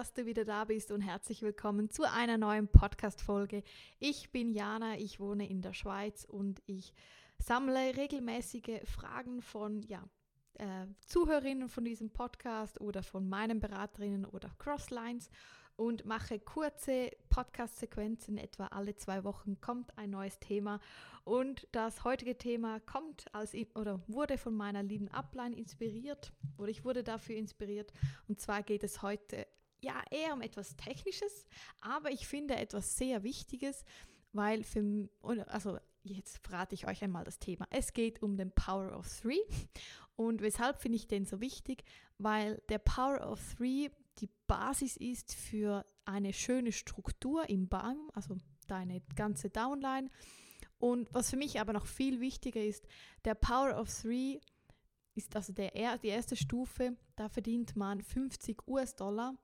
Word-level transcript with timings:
Dass 0.00 0.14
du 0.14 0.24
wieder 0.24 0.46
da 0.46 0.64
bist 0.64 0.92
und 0.92 1.02
herzlich 1.02 1.42
willkommen 1.42 1.90
zu 1.90 2.10
einer 2.10 2.38
neuen 2.38 2.68
Podcast-Folge. 2.68 3.62
Ich 3.98 4.32
bin 4.32 4.50
Jana, 4.50 4.96
ich 4.96 5.20
wohne 5.20 5.46
in 5.46 5.60
der 5.60 5.74
Schweiz 5.74 6.24
und 6.24 6.62
ich 6.64 6.94
sammle 7.38 7.98
regelmäßige 7.98 8.80
Fragen 8.86 9.42
von 9.42 9.82
ja, 9.82 10.02
äh, 10.54 10.86
Zuhörerinnen 11.04 11.68
von 11.68 11.84
diesem 11.84 12.08
Podcast 12.08 12.80
oder 12.80 13.02
von 13.02 13.28
meinen 13.28 13.60
Beraterinnen 13.60 14.24
oder 14.24 14.48
Crosslines 14.56 15.28
und 15.76 16.06
mache 16.06 16.38
kurze 16.38 17.10
Podcast-Sequenzen. 17.28 18.38
Etwa 18.38 18.68
alle 18.68 18.96
zwei 18.96 19.22
Wochen 19.22 19.60
kommt 19.60 19.98
ein 19.98 20.08
neues 20.08 20.38
Thema. 20.38 20.80
Und 21.24 21.68
das 21.72 22.04
heutige 22.04 22.38
Thema 22.38 22.80
kommt 22.80 23.26
als 23.34 23.54
oder 23.74 24.00
wurde 24.06 24.38
von 24.38 24.54
meiner 24.54 24.82
lieben 24.82 25.08
Upline 25.08 25.54
inspiriert 25.54 26.32
oder 26.56 26.70
ich 26.70 26.86
wurde 26.86 27.04
dafür 27.04 27.36
inspiriert. 27.36 27.92
Und 28.28 28.40
zwar 28.40 28.62
geht 28.62 28.82
es 28.82 29.02
heute 29.02 29.46
ja 29.80 30.02
eher 30.10 30.32
um 30.32 30.42
etwas 30.42 30.76
Technisches, 30.76 31.46
aber 31.80 32.10
ich 32.10 32.26
finde 32.26 32.56
etwas 32.56 32.96
sehr 32.96 33.22
Wichtiges, 33.22 33.84
weil 34.32 34.62
für 34.62 35.08
also 35.46 35.78
jetzt 36.02 36.38
verrate 36.38 36.74
ich 36.74 36.86
euch 36.86 37.02
einmal 37.02 37.24
das 37.24 37.38
Thema. 37.38 37.66
Es 37.70 37.92
geht 37.92 38.22
um 38.22 38.36
den 38.36 38.52
Power 38.52 38.96
of 38.96 39.08
Three. 39.20 39.40
Und 40.16 40.42
weshalb 40.42 40.80
finde 40.80 40.96
ich 40.96 41.08
den 41.08 41.24
so 41.24 41.40
wichtig? 41.40 41.84
Weil 42.18 42.62
der 42.68 42.78
Power 42.78 43.26
of 43.26 43.40
Three 43.56 43.90
die 44.18 44.28
Basis 44.46 44.96
ist 44.96 45.34
für 45.34 45.86
eine 46.04 46.32
schöne 46.32 46.72
Struktur 46.72 47.48
im 47.48 47.68
Baum, 47.68 48.10
also 48.14 48.36
deine 48.66 49.00
ganze 49.14 49.50
Downline. 49.50 50.10
Und 50.78 51.12
was 51.12 51.30
für 51.30 51.36
mich 51.36 51.60
aber 51.60 51.72
noch 51.72 51.86
viel 51.86 52.20
wichtiger 52.20 52.62
ist, 52.62 52.86
der 53.24 53.34
Power 53.34 53.78
of 53.78 53.88
Three 53.88 54.40
ist 55.14 55.34
also 55.36 55.52
der, 55.52 55.98
die 55.98 56.08
erste 56.08 56.36
Stufe, 56.36 56.96
da 57.16 57.28
verdient 57.28 57.76
man 57.76 58.00
50 58.00 58.66
US-Dollar. 58.66 59.34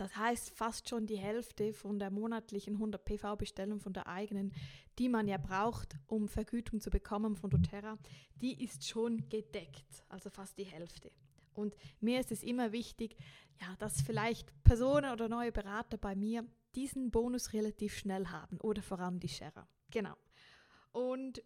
Das 0.00 0.16
heißt 0.16 0.48
fast 0.52 0.88
schon 0.88 1.06
die 1.06 1.18
Hälfte 1.18 1.74
von 1.74 1.98
der 1.98 2.10
monatlichen 2.10 2.76
100 2.76 3.04
PV-Bestellung 3.04 3.80
von 3.80 3.92
der 3.92 4.06
eigenen, 4.06 4.50
die 4.98 5.10
man 5.10 5.28
ja 5.28 5.36
braucht, 5.36 5.98
um 6.06 6.26
Vergütung 6.26 6.80
zu 6.80 6.88
bekommen 6.88 7.36
von 7.36 7.50
doTERRA, 7.50 7.98
die 8.40 8.64
ist 8.64 8.88
schon 8.88 9.28
gedeckt, 9.28 10.02
also 10.08 10.30
fast 10.30 10.56
die 10.56 10.64
Hälfte. 10.64 11.12
Und 11.52 11.76
mir 12.00 12.18
ist 12.18 12.32
es 12.32 12.42
immer 12.42 12.72
wichtig, 12.72 13.14
ja, 13.60 13.76
dass 13.78 14.00
vielleicht 14.00 14.54
Personen 14.64 15.12
oder 15.12 15.28
neue 15.28 15.52
Berater 15.52 15.98
bei 15.98 16.16
mir 16.16 16.46
diesen 16.74 17.10
Bonus 17.10 17.52
relativ 17.52 17.94
schnell 17.94 18.28
haben 18.28 18.58
oder 18.60 18.80
vor 18.80 19.00
allem 19.00 19.20
die 19.20 19.28
Sharer. 19.28 19.68
Genau. 19.90 20.16
Und 20.92 21.42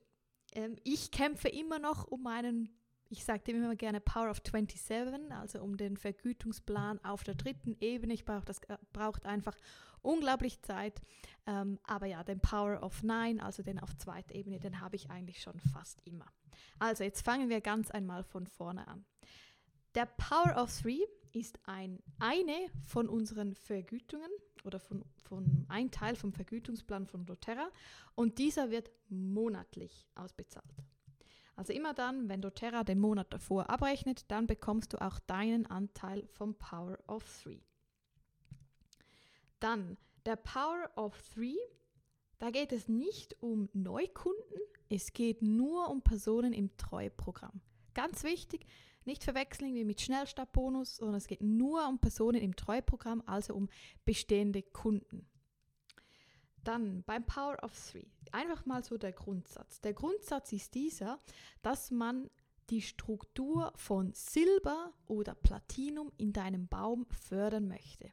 ähm, 0.52 0.76
ich 0.84 1.10
kämpfe 1.10 1.48
immer 1.48 1.80
noch 1.80 2.04
um 2.04 2.22
meinen, 2.22 2.68
ich 3.08 3.24
sage 3.24 3.44
dem 3.44 3.56
immer 3.56 3.76
gerne 3.76 4.00
Power 4.00 4.30
of 4.30 4.40
27, 4.44 5.32
also 5.32 5.62
um 5.62 5.76
den 5.76 5.96
Vergütungsplan 5.96 7.04
auf 7.04 7.24
der 7.24 7.34
dritten 7.34 7.76
Ebene. 7.80 8.14
Ich 8.14 8.24
brauche 8.24 8.44
das 8.44 8.58
äh, 8.68 8.78
braucht 8.92 9.26
einfach 9.26 9.56
unglaublich 10.02 10.60
Zeit. 10.62 11.00
Ähm, 11.46 11.78
aber 11.84 12.06
ja, 12.06 12.22
den 12.22 12.40
Power 12.40 12.82
of 12.82 13.02
9, 13.02 13.40
also 13.40 13.62
den 13.62 13.78
auf 13.78 13.96
zweiter 13.96 14.34
Ebene, 14.34 14.60
den 14.60 14.80
habe 14.80 14.96
ich 14.96 15.10
eigentlich 15.10 15.42
schon 15.42 15.58
fast 15.60 16.00
immer. 16.04 16.26
Also 16.78 17.04
jetzt 17.04 17.24
fangen 17.24 17.48
wir 17.48 17.60
ganz 17.60 17.90
einmal 17.90 18.24
von 18.24 18.46
vorne 18.46 18.86
an. 18.86 19.04
Der 19.94 20.06
Power 20.06 20.60
of 20.60 20.76
Three 20.80 21.04
ist 21.32 21.58
ein, 21.64 21.98
eine 22.18 22.66
von 22.86 23.08
unseren 23.08 23.54
Vergütungen 23.54 24.30
oder 24.64 24.80
von, 24.80 25.04
von 25.22 25.66
ein 25.68 25.90
Teil 25.90 26.16
vom 26.16 26.32
Vergütungsplan 26.32 27.06
von 27.06 27.26
doTERRA 27.26 27.70
und 28.14 28.38
dieser 28.38 28.70
wird 28.70 28.90
monatlich 29.08 30.06
ausbezahlt. 30.14 30.74
Also 31.56 31.72
immer 31.72 31.94
dann, 31.94 32.28
wenn 32.28 32.40
doTERRA 32.40 32.84
den 32.84 32.98
Monat 32.98 33.32
davor 33.32 33.70
abrechnet, 33.70 34.24
dann 34.28 34.46
bekommst 34.46 34.92
du 34.92 35.00
auch 35.00 35.18
deinen 35.20 35.66
Anteil 35.66 36.26
vom 36.26 36.54
Power 36.54 36.98
of 37.06 37.24
Three. 37.42 37.60
Dann 39.60 39.96
der 40.26 40.36
Power 40.36 40.90
of 40.96 41.16
Three, 41.32 41.56
da 42.38 42.50
geht 42.50 42.72
es 42.72 42.88
nicht 42.88 43.40
um 43.40 43.68
Neukunden, 43.72 44.60
es 44.88 45.12
geht 45.12 45.42
nur 45.42 45.88
um 45.90 46.02
Personen 46.02 46.52
im 46.52 46.76
Treueprogramm. 46.76 47.60
Ganz 47.94 48.24
wichtig, 48.24 48.66
nicht 49.04 49.22
verwechseln 49.22 49.74
wie 49.74 49.84
mit 49.84 50.00
Schnellstartbonus, 50.00 50.96
sondern 50.96 51.16
es 51.16 51.26
geht 51.26 51.42
nur 51.42 51.86
um 51.88 51.98
Personen 51.98 52.40
im 52.40 52.56
Treuprogramm, 52.56 53.22
also 53.26 53.54
um 53.54 53.68
bestehende 54.04 54.62
Kunden. 54.62 55.26
Dann 56.64 57.02
beim 57.04 57.24
Power 57.24 57.56
of 57.62 57.72
Three. 57.90 58.06
Einfach 58.32 58.66
mal 58.66 58.82
so 58.82 58.96
der 58.98 59.12
Grundsatz. 59.12 59.80
Der 59.80 59.92
Grundsatz 59.92 60.52
ist 60.52 60.74
dieser, 60.74 61.20
dass 61.62 61.90
man 61.90 62.30
die 62.70 62.82
Struktur 62.82 63.72
von 63.76 64.12
Silber 64.14 64.92
oder 65.06 65.34
Platinum 65.34 66.10
in 66.16 66.32
deinem 66.32 66.66
Baum 66.66 67.06
fördern 67.10 67.68
möchte. 67.68 68.10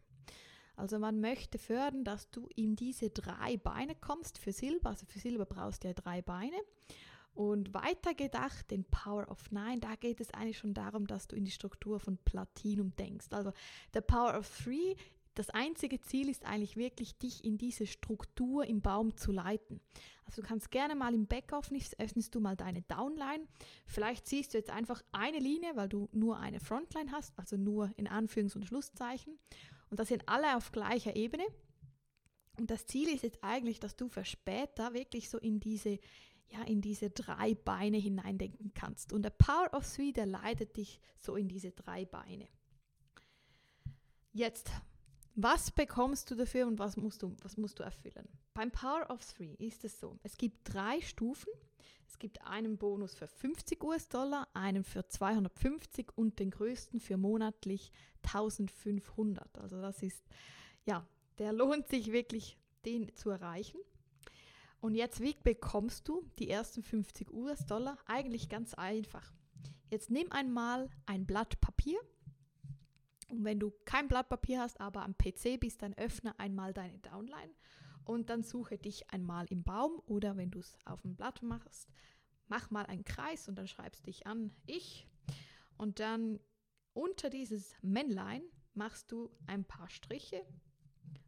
Also 0.75 0.99
man 0.99 1.21
möchte 1.21 1.57
fördern, 1.57 2.03
dass 2.03 2.29
du 2.31 2.47
in 2.55 2.75
diese 2.75 3.09
drei 3.09 3.57
Beine 3.57 3.95
kommst 3.95 4.37
für 4.37 4.51
Silber. 4.51 4.89
Also 4.89 5.05
für 5.05 5.19
Silber 5.19 5.45
brauchst 5.45 5.83
du 5.83 5.89
ja 5.89 5.93
drei 5.93 6.21
Beine. 6.21 6.55
Und 7.33 7.73
weiter 7.73 8.13
gedacht, 8.13 8.71
den 8.71 8.83
Power 8.83 9.29
of 9.29 9.51
Nine, 9.51 9.79
da 9.79 9.95
geht 9.95 10.19
es 10.19 10.33
eigentlich 10.33 10.57
schon 10.57 10.73
darum, 10.73 11.07
dass 11.07 11.27
du 11.27 11.35
in 11.35 11.45
die 11.45 11.51
Struktur 11.51 11.99
von 11.99 12.17
Platinum 12.17 12.93
denkst. 12.97 13.27
Also 13.31 13.53
der 13.93 14.01
Power 14.01 14.37
of 14.37 14.49
Three, 14.63 14.95
das 15.33 15.49
einzige 15.49 16.01
Ziel 16.01 16.29
ist 16.29 16.45
eigentlich 16.45 16.75
wirklich, 16.75 17.17
dich 17.17 17.43
in 17.43 17.57
diese 17.57 17.87
Struktur 17.87 18.65
im 18.65 18.81
Baum 18.81 19.15
zu 19.15 19.31
leiten. 19.31 19.79
Also 20.25 20.41
du 20.41 20.47
kannst 20.47 20.71
gerne 20.71 20.95
mal 20.95 21.13
im 21.13 21.27
Backoffice 21.27 21.97
öffnest 21.99 22.35
du 22.35 22.39
mal 22.39 22.55
deine 22.55 22.81
Downline. 22.83 23.47
Vielleicht 23.85 24.27
siehst 24.27 24.53
du 24.53 24.57
jetzt 24.57 24.69
einfach 24.69 25.01
eine 25.11 25.39
Linie, 25.39 25.75
weil 25.75 25.89
du 25.89 26.09
nur 26.11 26.37
eine 26.37 26.59
Frontline 26.59 27.11
hast, 27.11 27.37
also 27.37 27.55
nur 27.55 27.91
in 27.95 28.07
Anführungs- 28.07 28.55
und 28.55 28.65
Schlusszeichen. 28.65 29.39
Und 29.89 29.99
das 29.99 30.09
sind 30.09 30.27
alle 30.27 30.57
auf 30.57 30.71
gleicher 30.71 31.15
Ebene. 31.15 31.45
Und 32.59 32.69
das 32.69 32.85
Ziel 32.85 33.09
ist 33.09 33.23
jetzt 33.23 33.43
eigentlich, 33.43 33.79
dass 33.79 33.95
du 33.95 34.09
für 34.09 34.25
später 34.25 34.93
wirklich 34.93 35.29
so 35.29 35.37
in 35.37 35.59
diese 35.59 35.99
ja, 36.51 36.63
in 36.63 36.81
diese 36.81 37.09
drei 37.09 37.55
Beine 37.55 37.97
hineindenken 37.97 38.73
kannst. 38.73 39.13
Und 39.13 39.23
der 39.23 39.29
Power 39.29 39.69
of 39.73 39.89
Three, 39.89 40.11
der 40.11 40.25
leitet 40.25 40.75
dich 40.75 40.99
so 41.19 41.35
in 41.35 41.47
diese 41.47 41.71
drei 41.71 42.05
Beine. 42.05 42.47
Jetzt, 44.33 44.71
was 45.35 45.71
bekommst 45.71 46.29
du 46.29 46.35
dafür 46.35 46.67
und 46.67 46.79
was 46.79 46.97
musst 46.97 47.23
du, 47.23 47.35
was 47.41 47.57
musst 47.57 47.79
du 47.79 47.83
erfüllen? 47.83 48.27
Beim 48.53 48.71
Power 48.71 49.09
of 49.09 49.25
Three 49.33 49.55
ist 49.59 49.83
es 49.85 49.99
so, 49.99 50.17
es 50.23 50.37
gibt 50.37 50.73
drei 50.73 51.01
Stufen. 51.01 51.51
Es 52.07 52.19
gibt 52.19 52.45
einen 52.45 52.77
Bonus 52.77 53.15
für 53.15 53.25
50 53.25 53.81
US-Dollar, 53.81 54.45
einen 54.53 54.83
für 54.83 55.07
250 55.07 56.09
und 56.15 56.39
den 56.39 56.51
größten 56.51 56.99
für 56.99 57.15
monatlich 57.15 57.93
1500. 58.23 59.57
Also 59.57 59.81
das 59.81 60.03
ist, 60.03 60.21
ja, 60.85 61.07
der 61.37 61.53
lohnt 61.53 61.87
sich 61.87 62.11
wirklich, 62.11 62.57
den 62.83 63.15
zu 63.15 63.29
erreichen. 63.29 63.79
Und 64.81 64.95
jetzt, 64.95 65.21
wie 65.21 65.35
bekommst 65.41 66.07
du 66.09 66.25
die 66.37 66.49
ersten 66.49 66.83
50 66.83 67.31
US-Dollar? 67.31 67.97
Eigentlich 68.07 68.49
ganz 68.49 68.73
einfach. 68.73 69.31
Jetzt 69.89 70.09
nimm 70.09 70.31
einmal 70.31 70.89
ein 71.05 71.25
Blatt 71.25 71.61
Papier. 71.61 71.99
Und 73.31 73.45
wenn 73.45 73.59
du 73.59 73.71
kein 73.85 74.09
Blatt 74.09 74.27
Papier 74.27 74.59
hast, 74.59 74.79
aber 74.81 75.03
am 75.03 75.15
PC 75.17 75.57
bist, 75.59 75.81
dann 75.81 75.93
öffne 75.93 76.37
einmal 76.37 76.73
deine 76.73 76.99
Downline 76.99 77.53
und 78.03 78.29
dann 78.29 78.43
suche 78.43 78.77
dich 78.77 79.09
einmal 79.11 79.45
im 79.49 79.63
Baum 79.63 80.01
oder 80.05 80.35
wenn 80.35 80.51
du 80.51 80.59
es 80.59 80.77
auf 80.83 81.01
dem 81.01 81.15
Blatt 81.15 81.41
machst, 81.41 81.89
mach 82.49 82.69
mal 82.71 82.85
einen 82.85 83.05
Kreis 83.05 83.47
und 83.47 83.55
dann 83.55 83.67
schreibst 83.67 84.05
dich 84.05 84.27
an 84.27 84.51
ich. 84.65 85.07
Und 85.77 86.01
dann 86.01 86.39
unter 86.93 87.29
dieses 87.29 87.73
Männlein 87.81 88.43
machst 88.73 89.11
du 89.13 89.31
ein 89.47 89.63
paar 89.63 89.89
Striche 89.89 90.45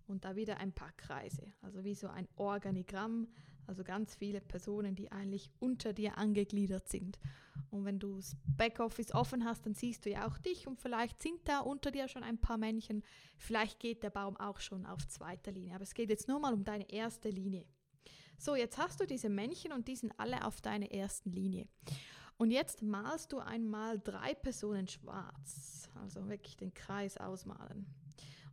und 0.06 0.26
da 0.26 0.36
wieder 0.36 0.58
ein 0.58 0.74
paar 0.74 0.92
Kreise, 0.94 1.54
also 1.62 1.86
wie 1.86 1.96
so 1.96 2.08
ein 2.08 2.28
Organigramm, 2.36 3.30
also 3.68 3.84
ganz 3.84 4.16
viele 4.16 4.42
Personen, 4.42 4.96
die 4.96 5.12
eigentlich 5.12 5.52
unter 5.60 5.94
dir 5.94 6.18
angegliedert 6.18 6.90
sind. 6.90 7.20
Und 7.70 7.86
wenn 7.86 8.00
du 8.00 8.16
das 8.16 8.36
Backoffice 8.58 9.14
offen 9.14 9.46
hast, 9.46 9.66
dann 9.66 9.76
siehst 9.76 10.06
du 10.06 10.10
ja 10.10 10.28
auch 10.28 10.38
dich 10.38 10.68
und 10.68 10.80
vielleicht 10.80 11.22
sind 11.22 11.40
da 11.46 11.60
unter 11.60 11.92
dir 11.92 12.08
schon 12.08 12.24
ein 12.24 12.38
paar 12.38 12.58
Männchen. 12.58 13.04
Vielleicht 13.38 13.80
geht 13.80 14.04
der 14.04 14.10
Baum 14.10 14.38
auch 14.38 14.60
schon 14.60 14.86
auf 14.86 15.08
zweiter 15.08 15.52
Linie, 15.52 15.76
aber 15.76 15.84
es 15.84 15.94
geht 15.94 16.10
jetzt 16.10 16.28
nur 16.28 16.40
mal 16.40 16.54
um 16.54 16.64
deine 16.64 16.90
erste 16.92 17.30
Linie. 17.30 17.66
So, 18.38 18.56
jetzt 18.56 18.78
hast 18.78 19.00
du 19.00 19.06
diese 19.06 19.30
Männchen 19.30 19.72
und 19.72 19.88
die 19.88 19.96
sind 19.96 20.14
alle 20.18 20.46
auf 20.46 20.62
deiner 20.62 20.92
ersten 20.92 21.32
Linie. 21.32 21.68
Und 22.38 22.52
jetzt 22.52 22.82
malst 22.82 23.32
du 23.32 23.40
einmal 23.40 24.00
drei 24.00 24.34
Personen 24.34 24.88
schwarz, 24.88 25.90
also 26.02 26.28
wirklich 26.28 26.58
den 26.58 26.74
Kreis 26.74 27.18
ausmalen. 27.18 27.86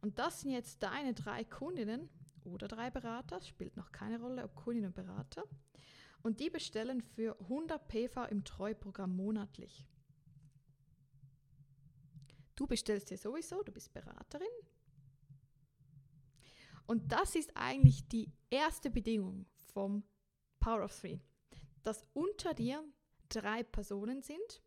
Und 0.03 0.19
das 0.19 0.43
sind 0.43 0.51
jetzt 0.51 0.83
deine 0.83 1.15
drei 1.15 1.45
Kundinnen 1.45 2.09
oder 2.45 2.69
drei 2.69 2.91
Berater, 2.91 3.41
spielt 3.43 3.77
noch 3.77 3.93
keine 3.93 4.21
Rolle, 4.21 4.45
ob 4.45 4.55
Kundin 4.55 4.87
oder 4.87 5.03
Berater. 5.03 5.45
Und 6.23 6.41
die 6.41 6.51
bestellen 6.51 7.03
für 7.03 7.39
100 7.41 7.89
PV 7.89 8.25
im 8.27 8.45
Treuprogramm 8.45 9.17
monatlich. 9.17 9.87
Du 12.57 12.67
bestellst 12.67 13.11
dir 13.11 13.17
sowieso, 13.17 13.63
du 13.63 13.73
bist 13.73 13.93
Beraterin. 13.93 14.47
Und 16.87 17.13
das 17.13 17.37
ist 17.37 17.57
eigentlich 17.57 18.07
die 18.09 18.33
erste 18.51 18.91
Bedingung 18.91 19.47
vom 19.73 20.03
Power 20.59 20.85
of 20.85 21.01
Three, 21.01 21.21
dass 21.83 22.05
unter 22.13 22.53
dir 22.53 22.85
drei 23.29 23.63
Personen 23.63 24.23
sind, 24.23 24.63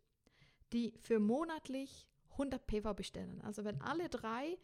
die 0.72 0.92
für 0.98 1.20
monatlich 1.20 2.08
100 2.32 2.66
PV 2.66 2.94
bestellen. 2.94 3.40
Also 3.42 3.64
wenn 3.64 3.80
alle 3.80 4.08
drei 4.08 4.58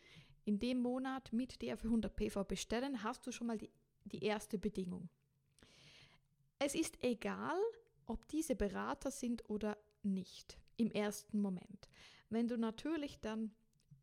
in 0.50 0.58
dem 0.58 0.81
Monat 0.81 1.32
mit 1.32 1.62
dir 1.62 1.76
für 1.76 1.87
100 1.87 2.17
PV 2.17 2.43
bestellen, 2.43 3.05
hast 3.05 3.25
du 3.25 3.31
schon 3.31 3.47
mal 3.47 3.56
die, 3.56 3.70
die 4.05 4.25
erste 4.25 4.58
Bedingung. 4.58 5.08
Es 6.58 6.75
ist 6.75 7.00
egal, 7.05 7.61
ob 8.06 8.26
diese 8.26 8.56
Berater 8.56 9.12
sind 9.12 9.49
oder 9.49 9.79
nicht 10.02 10.58
im 10.76 10.91
ersten 10.91 11.41
Moment. 11.41 11.88
Wenn 12.31 12.49
du 12.49 12.58
natürlich 12.58 13.20
dann 13.20 13.52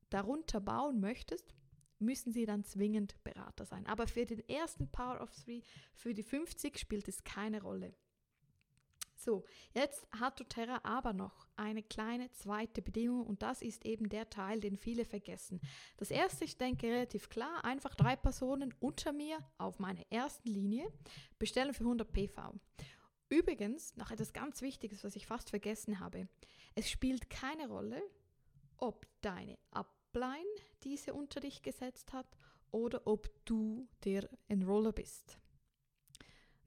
darunter 0.10 0.62
bauen 0.62 1.02
möchtest, 1.02 1.54
müssen 2.00 2.32
sie 2.32 2.46
dann 2.46 2.64
zwingend 2.64 3.22
Berater 3.26 3.66
sein. 3.66 3.86
Aber 3.86 4.08
für 4.08 4.26
den 4.26 4.48
ersten 4.48 4.90
Power 4.90 5.20
of 5.20 5.36
Three, 5.36 5.64
für 5.96 6.14
die 6.14 6.24
50 6.24 6.80
spielt 6.80 7.10
es 7.10 7.26
keine 7.26 7.62
Rolle. 7.62 7.94
So, 9.18 9.46
jetzt 9.74 10.08
hat 10.12 10.40
doTERRA 10.40 10.82
aber 10.84 11.12
noch 11.12 11.48
eine 11.56 11.82
kleine 11.82 12.32
zweite 12.34 12.84
Bedingung 12.84 13.26
und 13.26 13.42
das 13.42 13.64
ist 13.64 13.84
eben 13.84 14.10
der 14.10 14.30
Teil, 14.30 14.60
den 14.60 14.78
viele 14.78 15.06
vergessen. 15.06 15.60
Das 15.98 16.12
erste, 16.12 16.46
ich 16.46 16.58
denke 16.58 16.88
relativ 16.88 17.28
klar, 17.30 17.66
einfach 17.66 17.96
drei 17.96 18.16
Personen 18.16 18.76
unter 18.80 19.12
mir 19.12 19.40
auf 19.58 19.80
meiner 19.80 20.04
ersten 20.12 20.50
Linie 20.50 20.88
bestellen 21.40 21.74
für 21.74 21.84
100 21.84 22.14
PV. 22.14 22.54
Übrigens, 23.30 23.96
noch 23.98 24.12
etwas 24.12 24.34
ganz 24.34 24.62
Wichtiges, 24.62 25.04
was 25.04 25.16
ich 25.16 25.26
fast 25.26 25.50
vergessen 25.50 26.00
habe. 26.00 26.28
Es 26.76 26.90
spielt 26.90 27.32
keine 27.32 27.68
Rolle, 27.68 28.02
ob 28.78 29.08
deine 29.22 29.58
Upline 29.72 30.46
diese 30.84 31.16
unter 31.16 31.40
dich 31.40 31.64
gesetzt 31.64 32.14
hat 32.14 32.28
oder 32.70 33.08
ob 33.08 33.30
du 33.46 33.88
der 34.04 34.30
Enroller 34.48 34.92
bist. 34.92 35.40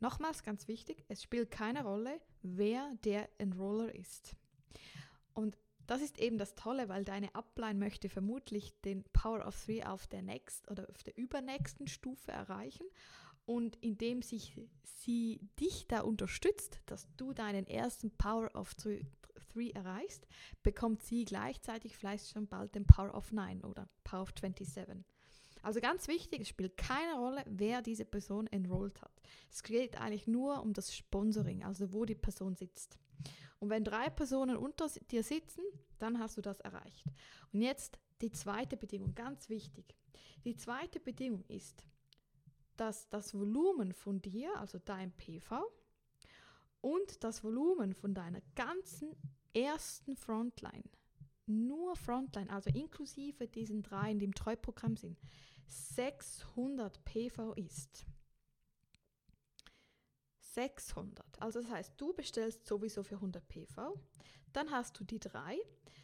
Nochmals 0.01 0.43
ganz 0.43 0.67
wichtig, 0.67 1.05
es 1.09 1.23
spielt 1.23 1.51
keine 1.51 1.85
Rolle, 1.85 2.21
wer 2.43 2.93
der 3.05 3.29
Enroller 3.39 3.95
ist. 3.95 4.35
Und 5.35 5.57
das 5.87 6.01
ist 6.01 6.19
eben 6.19 6.39
das 6.39 6.55
Tolle, 6.55 6.89
weil 6.89 7.05
deine 7.05 7.35
Upline 7.35 7.79
möchte 7.79 8.09
vermutlich 8.09 8.73
den 8.83 9.05
Power 9.13 9.47
of 9.47 9.63
Three 9.65 9.83
auf 9.83 10.07
der 10.07 10.23
nächsten 10.23 10.71
oder 10.71 10.89
auf 10.89 11.03
der 11.03 11.19
übernächsten 11.19 11.87
Stufe 11.87 12.33
erreichen. 12.33 12.87
Und 13.45 13.77
indem 13.83 14.23
sich 14.23 14.57
sie 14.85 15.41
dich 15.59 15.89
da 15.89 16.03
unterstützt, 16.03 16.81
dass 16.87 17.09
du 17.17 17.33
deinen 17.33 17.67
ersten 17.67 18.11
Power 18.13 18.55
of 18.55 18.75
Three, 18.75 19.03
erreichst, 19.75 20.29
bekommt 20.63 21.03
sie 21.03 21.25
gleichzeitig 21.25 21.97
vielleicht 21.97 22.31
schon 22.31 22.47
bald 22.47 22.75
den 22.77 22.87
Power 22.87 23.13
of 23.15 23.33
9 23.33 23.65
oder 23.65 23.89
Power 24.05 24.23
of 24.23 24.33
27. 24.41 25.05
Also 25.63 25.81
ganz 25.81 26.09
wichtig, 26.09 26.41
es 26.43 26.49
spielt 26.49 26.77
keine 26.77 27.15
Rolle, 27.15 27.45
wer 27.47 27.83
diese 27.83 28.05
Person 28.05 28.47
enrollt 28.47 29.01
hat. 29.03 29.13
Es 29.51 29.63
geht 29.63 30.01
eigentlich 30.01 30.27
nur 30.27 30.63
um 30.63 30.73
das 30.73 30.95
Sponsoring, 30.95 31.65
also 31.65 31.93
wo 31.93 32.05
die 32.05 32.15
Person 32.15 32.55
sitzt. 32.55 32.99
Und 33.59 33.69
wenn 33.69 33.85
drei 33.85 34.09
Personen 34.09 34.57
unter 34.57 34.89
dir 35.11 35.23
sitzen, 35.23 35.63
dann 35.99 36.19
hast 36.19 36.37
du 36.37 36.41
das 36.41 36.61
erreicht. 36.61 37.05
Und 37.53 37.61
jetzt 37.61 37.99
die 38.23 38.31
zweite 38.31 38.77
Bedingung, 38.77 39.15
ganz 39.15 39.49
wichtig. 39.49 39.95
Die 40.45 40.57
zweite 40.57 40.99
Bedingung 40.99 41.45
ist, 41.49 41.85
dass 42.77 43.09
das 43.11 43.35
Volumen 43.35 43.93
von 43.93 44.23
dir, 44.23 44.57
also 44.59 44.79
dein 44.79 45.13
PV, 45.13 45.63
und 46.81 47.23
das 47.23 47.45
Volumen 47.45 47.93
von 47.93 48.15
deiner 48.15 48.41
ganzen 48.55 49.15
ersten 49.53 50.17
Frontline, 50.17 50.89
nur 51.47 51.97
Frontline, 51.97 52.49
also 52.51 52.71
inklusive 52.71 53.49
diesen 53.49 53.83
drei, 53.83 54.15
die 54.15 54.25
im 54.25 54.35
Treuprogramm 54.35 54.97
sind, 54.97 55.19
600 55.71 57.05
PV 57.05 57.55
ist. 57.55 58.07
600. 60.39 61.41
Also 61.41 61.61
das 61.61 61.71
heißt, 61.71 61.95
du 61.97 62.13
bestellst 62.13 62.67
sowieso 62.67 63.03
für 63.03 63.17
100 63.17 63.47
PV. 63.49 63.95
Dann 64.53 64.71
hast 64.71 64.99
du 64.99 65.05
die 65.05 65.21
drei. 65.21 65.59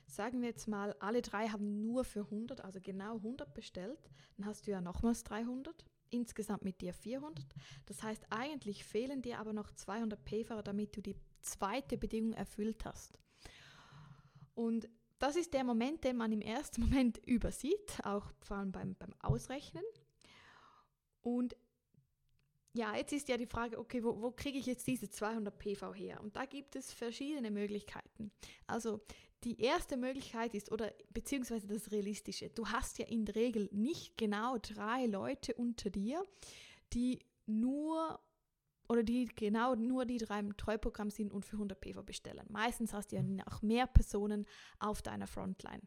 Sagen 0.07 0.41
wir 0.41 0.49
jetzt 0.49 0.69
mal, 0.69 0.95
alle 1.01 1.21
drei 1.21 1.49
haben 1.49 1.83
nur 1.83 2.05
für 2.05 2.21
100, 2.21 2.61
also 2.61 2.81
genau 2.81 3.17
100 3.17 3.53
bestellt. 3.55 4.09
Dann 4.37 4.47
hast 4.47 4.67
du 4.67 4.71
ja 4.71 4.81
nochmals 4.81 5.25
300. 5.25 5.85
Insgesamt 6.11 6.63
mit 6.63 6.81
dir 6.81 6.95
400. 6.95 7.45
Das 7.87 8.05
heißt, 8.05 8.27
eigentlich 8.31 8.85
fehlen 8.85 9.23
dir 9.23 9.41
aber 9.41 9.53
noch 9.53 9.73
200 9.73 10.25
PV, 10.25 10.63
damit 10.63 10.97
du 10.97 11.01
die 11.01 11.17
zweite 11.43 11.99
Bedingung 11.99 12.33
erfüllt 12.33 12.85
hast. 12.85 13.19
Und 14.55 14.89
das 15.19 15.37
ist 15.37 15.55
der 15.55 15.65
Moment, 15.65 16.05
den 16.05 16.17
man 16.17 16.33
im 16.33 16.41
ersten 16.41 16.83
Moment 16.83 17.19
übersieht, 17.27 18.01
auch 18.05 18.33
vor 18.41 18.59
allem 18.59 18.73
beim, 18.73 18.95
beim 18.95 19.15
Ausrechnen. 19.21 19.85
Und 21.23 21.57
ja, 22.73 22.95
jetzt 22.95 23.13
ist 23.13 23.29
ja 23.29 23.39
die 23.39 23.47
Frage, 23.47 23.79
okay, 23.79 24.05
wo, 24.05 24.21
wo 24.21 24.31
kriege 24.31 24.59
ich 24.59 24.67
jetzt 24.67 24.87
diese 24.87 25.09
200 25.09 25.59
PV 25.59 25.95
her? 25.95 26.21
Und 26.21 26.37
da 26.37 26.45
gibt 26.45 26.77
es 26.77 26.93
verschiedene 26.93 27.51
Möglichkeiten. 27.51 28.31
Also 28.67 29.01
die 29.45 29.61
erste 29.61 29.97
Möglichkeit 29.97 30.55
ist, 30.55 30.71
oder 30.71 30.93
beziehungsweise 31.11 31.67
das 31.67 31.91
Realistische, 31.91 32.51
du 32.51 32.69
hast 32.69 32.99
ja 32.99 33.07
in 33.07 33.25
der 33.25 33.35
Regel 33.35 33.69
nicht 33.73 34.19
genau 34.19 34.59
drei 34.59 35.07
Leute 35.07 35.55
unter 35.55 35.89
dir, 35.89 36.23
die 36.93 37.21
nur 37.47 38.21
oder 38.89 39.03
die 39.03 39.27
genau 39.27 39.75
nur 39.75 40.05
die 40.05 40.19
drei 40.19 40.41
im 40.41 40.57
Treuprogramm 40.57 41.11
sind 41.11 41.33
und 41.33 41.45
für 41.45 41.57
100 41.57 41.81
PV 41.81 42.03
bestellen. 42.03 42.47
Meistens 42.49 42.93
hast 42.93 43.13
du 43.13 43.17
ja 43.17 43.23
noch 43.23 43.63
mehr 43.63 43.87
Personen 43.87 44.47
auf 44.79 45.03
deiner 45.03 45.27
Frontline. 45.27 45.83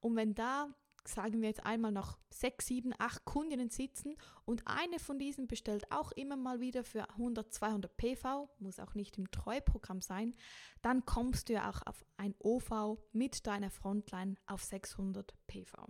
Und 0.00 0.16
wenn 0.16 0.34
da, 0.34 0.68
sagen 1.06 1.40
wir 1.40 1.48
jetzt 1.48 1.64
einmal 1.64 1.92
noch 1.92 2.18
sechs, 2.30 2.66
sieben, 2.66 2.92
acht 2.98 3.24
Kundinnen 3.24 3.70
sitzen 3.70 4.16
und 4.44 4.62
eine 4.66 4.98
von 4.98 5.18
diesen 5.18 5.46
bestellt 5.46 5.90
auch 5.90 6.12
immer 6.12 6.36
mal 6.36 6.60
wieder 6.60 6.84
für 6.84 7.08
100, 7.10 7.52
200 7.52 7.96
PV, 7.96 8.48
muss 8.58 8.78
auch 8.78 8.94
nicht 8.94 9.18
im 9.18 9.30
Treuprogramm 9.30 10.00
sein, 10.00 10.34
dann 10.82 11.04
kommst 11.04 11.48
du 11.48 11.54
ja 11.54 11.70
auch 11.70 11.82
auf 11.86 12.04
ein 12.16 12.34
OV 12.38 12.98
mit 13.12 13.46
deiner 13.46 13.70
Frontline 13.70 14.36
auf 14.46 14.62
600 14.62 15.34
PV, 15.46 15.88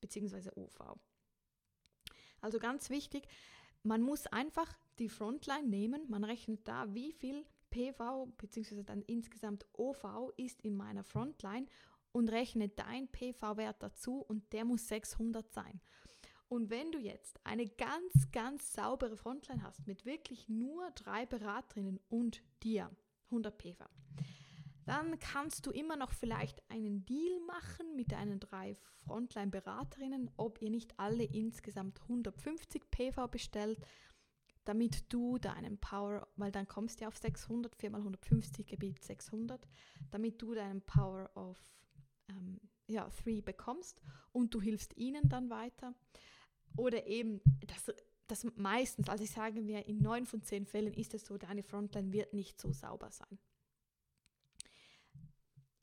beziehungsweise 0.00 0.56
OV. 0.56 0.98
Also 2.40 2.58
ganz 2.58 2.90
wichtig, 2.90 3.26
man 3.82 4.02
muss 4.02 4.26
einfach 4.26 4.76
die 4.98 5.08
Frontline 5.08 5.68
nehmen, 5.68 6.08
man 6.08 6.24
rechnet 6.24 6.66
da, 6.66 6.92
wie 6.94 7.12
viel 7.12 7.44
PV 7.70 8.26
bzw. 8.38 8.82
dann 8.82 9.02
insgesamt 9.02 9.66
OV 9.72 10.32
ist 10.36 10.62
in 10.62 10.76
meiner 10.76 11.04
Frontline 11.04 11.66
und 12.12 12.30
rechnet 12.30 12.78
dein 12.78 13.08
PV-Wert 13.08 13.82
dazu 13.82 14.20
und 14.20 14.52
der 14.52 14.64
muss 14.64 14.88
600 14.88 15.52
sein. 15.52 15.80
Und 16.48 16.70
wenn 16.70 16.90
du 16.92 16.98
jetzt 16.98 17.38
eine 17.44 17.66
ganz, 17.66 18.30
ganz 18.32 18.72
saubere 18.72 19.16
Frontline 19.16 19.62
hast 19.62 19.86
mit 19.86 20.06
wirklich 20.06 20.48
nur 20.48 20.90
drei 20.92 21.26
Beraterinnen 21.26 22.00
und 22.08 22.42
dir, 22.62 22.90
100 23.26 23.58
PV, 23.58 23.84
dann 24.86 25.18
kannst 25.18 25.66
du 25.66 25.70
immer 25.70 25.96
noch 25.96 26.12
vielleicht 26.12 26.62
einen 26.70 27.04
Deal 27.04 27.40
machen 27.46 27.94
mit 27.94 28.12
deinen 28.12 28.40
drei 28.40 28.74
Frontline-Beraterinnen, 29.04 30.30
ob 30.38 30.62
ihr 30.62 30.70
nicht 30.70 30.98
alle 30.98 31.24
insgesamt 31.24 32.00
150 32.00 32.90
PV 32.90 33.28
bestellt, 33.28 33.78
damit 34.68 35.10
du 35.10 35.38
deinen 35.38 35.78
Power, 35.78 36.28
weil 36.36 36.52
dann 36.52 36.68
kommst 36.68 37.00
du 37.00 37.08
auf 37.08 37.16
600, 37.16 37.74
4 37.74 37.88
mal 37.88 38.00
150 38.00 38.66
gibt 38.66 39.02
600, 39.02 39.66
damit 40.10 40.42
du 40.42 40.54
deinen 40.54 40.82
Power 40.82 41.30
of 41.34 41.58
ähm, 42.28 42.60
ja, 42.86 43.08
3 43.24 43.40
bekommst 43.40 44.02
und 44.30 44.52
du 44.52 44.60
hilfst 44.60 44.94
ihnen 44.98 45.26
dann 45.30 45.48
weiter. 45.48 45.94
Oder 46.76 47.06
eben, 47.06 47.40
das, 47.66 47.94
das 48.26 48.44
meistens, 48.56 49.08
also 49.08 49.24
ich 49.24 49.30
sage 49.30 49.62
mir, 49.62 49.86
in 49.86 50.02
9 50.02 50.26
von 50.26 50.42
10 50.42 50.66
Fällen 50.66 50.92
ist 50.92 51.14
es 51.14 51.24
so, 51.24 51.38
deine 51.38 51.62
Frontline 51.62 52.12
wird 52.12 52.34
nicht 52.34 52.60
so 52.60 52.70
sauber 52.70 53.10
sein. 53.10 53.38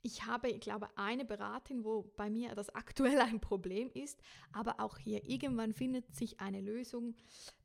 Ich 0.03 0.27
habe, 0.27 0.49
ich 0.49 0.61
glaube, 0.61 0.95
eine 0.95 1.25
Beratin, 1.25 1.83
wo 1.83 2.03
bei 2.17 2.29
mir 2.29 2.53
das 2.53 2.69
aktuell 2.75 3.19
ein 3.19 3.41
Problem 3.41 3.89
ist, 3.95 4.21
aber 4.53 4.79
auch 4.79 4.99
hier 4.99 5.27
irgendwann 5.27 5.73
findet 5.73 6.13
sich 6.13 6.39
eine 6.39 6.61
Lösung. 6.61 7.15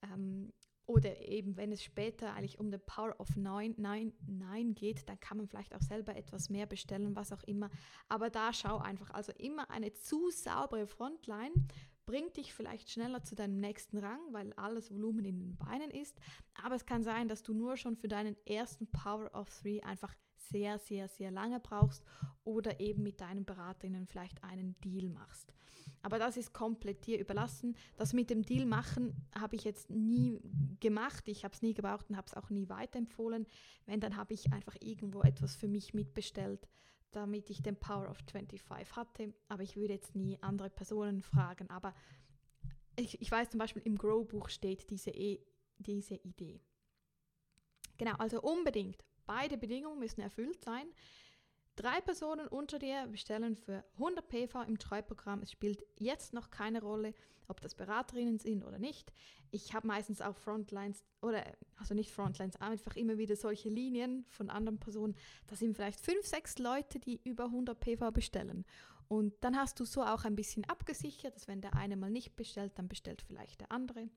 Ähm, 0.00 0.50
oder 0.90 1.20
eben, 1.20 1.56
wenn 1.56 1.70
es 1.70 1.84
später 1.84 2.34
eigentlich 2.34 2.58
um 2.58 2.72
den 2.72 2.80
Power 2.80 3.14
of 3.20 3.36
9, 3.36 3.74
9, 3.76 4.12
9 4.26 4.74
geht, 4.74 5.08
dann 5.08 5.20
kann 5.20 5.36
man 5.36 5.46
vielleicht 5.46 5.72
auch 5.72 5.80
selber 5.80 6.16
etwas 6.16 6.50
mehr 6.50 6.66
bestellen, 6.66 7.14
was 7.14 7.32
auch 7.32 7.44
immer. 7.44 7.70
Aber 8.08 8.28
da 8.28 8.52
schau 8.52 8.78
einfach, 8.78 9.10
also 9.10 9.30
immer 9.38 9.70
eine 9.70 9.92
zu 9.92 10.30
saubere 10.30 10.88
Frontline 10.88 11.52
bringt 12.10 12.36
dich 12.36 12.52
vielleicht 12.52 12.90
schneller 12.90 13.22
zu 13.22 13.36
deinem 13.36 13.60
nächsten 13.60 13.96
Rang, 13.98 14.18
weil 14.32 14.52
alles 14.54 14.90
Volumen 14.90 15.24
in 15.24 15.38
den 15.38 15.56
Beinen 15.56 15.92
ist. 15.92 16.18
Aber 16.60 16.74
es 16.74 16.84
kann 16.84 17.04
sein, 17.04 17.28
dass 17.28 17.44
du 17.44 17.54
nur 17.54 17.76
schon 17.76 17.94
für 17.94 18.08
deinen 18.08 18.36
ersten 18.44 18.88
Power 18.88 19.30
of 19.32 19.48
3 19.62 19.84
einfach 19.84 20.12
sehr, 20.36 20.80
sehr, 20.80 21.06
sehr 21.06 21.30
lange 21.30 21.60
brauchst 21.60 22.04
oder 22.42 22.80
eben 22.80 23.04
mit 23.04 23.20
deinen 23.20 23.44
Beraterinnen 23.44 24.08
vielleicht 24.08 24.42
einen 24.42 24.74
Deal 24.80 25.08
machst. 25.08 25.54
Aber 26.02 26.18
das 26.18 26.36
ist 26.36 26.52
komplett 26.52 27.06
dir 27.06 27.20
überlassen. 27.20 27.76
Das 27.96 28.12
mit 28.12 28.28
dem 28.28 28.42
Deal 28.42 28.66
machen 28.66 29.14
habe 29.38 29.54
ich 29.54 29.62
jetzt 29.62 29.88
nie 29.88 30.40
gemacht. 30.80 31.28
Ich 31.28 31.44
habe 31.44 31.54
es 31.54 31.62
nie 31.62 31.74
gebraucht 31.74 32.06
und 32.10 32.16
habe 32.16 32.26
es 32.26 32.34
auch 32.34 32.50
nie 32.50 32.68
weiterempfohlen. 32.68 33.46
Wenn, 33.86 34.00
dann 34.00 34.16
habe 34.16 34.34
ich 34.34 34.52
einfach 34.52 34.74
irgendwo 34.80 35.22
etwas 35.22 35.54
für 35.54 35.68
mich 35.68 35.94
mitbestellt, 35.94 36.66
damit 37.12 37.50
ich 37.50 37.62
den 37.62 37.76
Power 37.76 38.08
of 38.08 38.18
25 38.30 38.96
hatte. 38.96 39.34
Aber 39.48 39.62
ich 39.62 39.76
würde 39.76 39.94
jetzt 39.94 40.14
nie 40.14 40.38
andere 40.42 40.70
Personen 40.70 41.22
fragen. 41.22 41.68
Aber 41.70 41.94
ich, 42.96 43.20
ich 43.20 43.30
weiß 43.30 43.50
zum 43.50 43.58
Beispiel, 43.58 43.82
im 43.82 43.96
Grow-Buch 43.96 44.48
steht 44.48 44.90
diese, 44.90 45.10
e 45.10 45.40
diese 45.78 46.16
Idee. 46.16 46.60
Genau, 47.96 48.14
also 48.16 48.40
unbedingt 48.40 49.04
Beide 49.30 49.56
Bedingungen 49.56 50.00
müssen 50.00 50.22
erfüllt 50.22 50.60
sein. 50.64 50.88
Drei 51.80 52.02
Personen 52.02 52.46
unter 52.46 52.78
dir 52.78 53.06
bestellen 53.06 53.56
für 53.56 53.82
100 53.94 54.28
PV 54.28 54.64
im 54.64 54.76
Treuprogramm. 54.76 55.40
Es 55.40 55.50
spielt 55.50 55.82
jetzt 55.96 56.34
noch 56.34 56.50
keine 56.50 56.82
Rolle, 56.82 57.14
ob 57.48 57.62
das 57.62 57.74
Beraterinnen 57.74 58.38
sind 58.38 58.64
oder 58.64 58.78
nicht. 58.78 59.10
Ich 59.50 59.72
habe 59.72 59.86
meistens 59.86 60.20
auch 60.20 60.36
Frontlines 60.36 61.02
oder 61.22 61.42
also 61.76 61.94
nicht 61.94 62.12
Frontlines, 62.12 62.56
einfach 62.56 62.96
immer 62.96 63.16
wieder 63.16 63.34
solche 63.34 63.70
Linien 63.70 64.26
von 64.28 64.50
anderen 64.50 64.78
Personen. 64.78 65.16
Da 65.46 65.56
sind 65.56 65.74
vielleicht 65.74 65.98
fünf, 65.98 66.26
sechs 66.26 66.58
Leute, 66.58 66.98
die 66.98 67.18
über 67.24 67.44
100 67.46 67.80
PV 67.80 68.10
bestellen. 68.10 68.66
Und 69.08 69.32
dann 69.40 69.56
hast 69.56 69.80
du 69.80 69.86
so 69.86 70.02
auch 70.02 70.24
ein 70.26 70.36
bisschen 70.36 70.66
abgesichert, 70.66 71.34
dass 71.34 71.48
wenn 71.48 71.62
der 71.62 71.76
eine 71.76 71.96
mal 71.96 72.10
nicht 72.10 72.36
bestellt, 72.36 72.72
dann 72.74 72.88
bestellt 72.88 73.22
vielleicht 73.22 73.62
der 73.62 73.72
andere. 73.72 74.10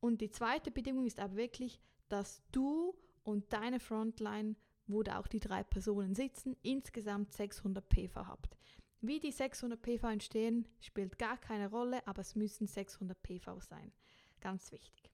Und 0.00 0.22
die 0.22 0.32
zweite 0.32 0.72
Bedingung 0.72 1.06
ist 1.06 1.20
aber 1.20 1.36
wirklich, 1.36 1.80
dass 2.08 2.42
du 2.50 2.96
und 3.22 3.52
deine 3.52 3.78
Frontline 3.78 4.56
wo 4.86 5.02
da 5.02 5.18
auch 5.18 5.26
die 5.26 5.40
drei 5.40 5.62
Personen 5.62 6.14
sitzen, 6.14 6.56
insgesamt 6.62 7.32
600 7.32 7.88
PV 7.88 8.26
habt. 8.26 8.56
Wie 9.00 9.20
die 9.20 9.32
600 9.32 9.80
PV 9.80 10.08
entstehen, 10.08 10.66
spielt 10.80 11.18
gar 11.18 11.36
keine 11.38 11.70
Rolle, 11.70 12.06
aber 12.06 12.22
es 12.22 12.34
müssen 12.34 12.66
600 12.66 13.20
PV 13.22 13.60
sein. 13.60 13.92
Ganz 14.40 14.72
wichtig. 14.72 15.10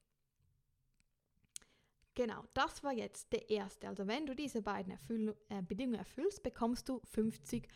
Genau, 2.14 2.44
das 2.52 2.84
war 2.84 2.92
jetzt 2.92 3.32
der 3.32 3.48
erste. 3.48 3.88
Also 3.88 4.06
wenn 4.06 4.26
du 4.26 4.34
diese 4.34 4.60
beiden 4.60 4.92
Erfüll 4.92 5.34
äh, 5.48 5.62
Bedingungen 5.62 5.98
erfüllst, 5.98 6.42
bekommst 6.42 6.88
du 6.88 7.00
50, 7.04 7.66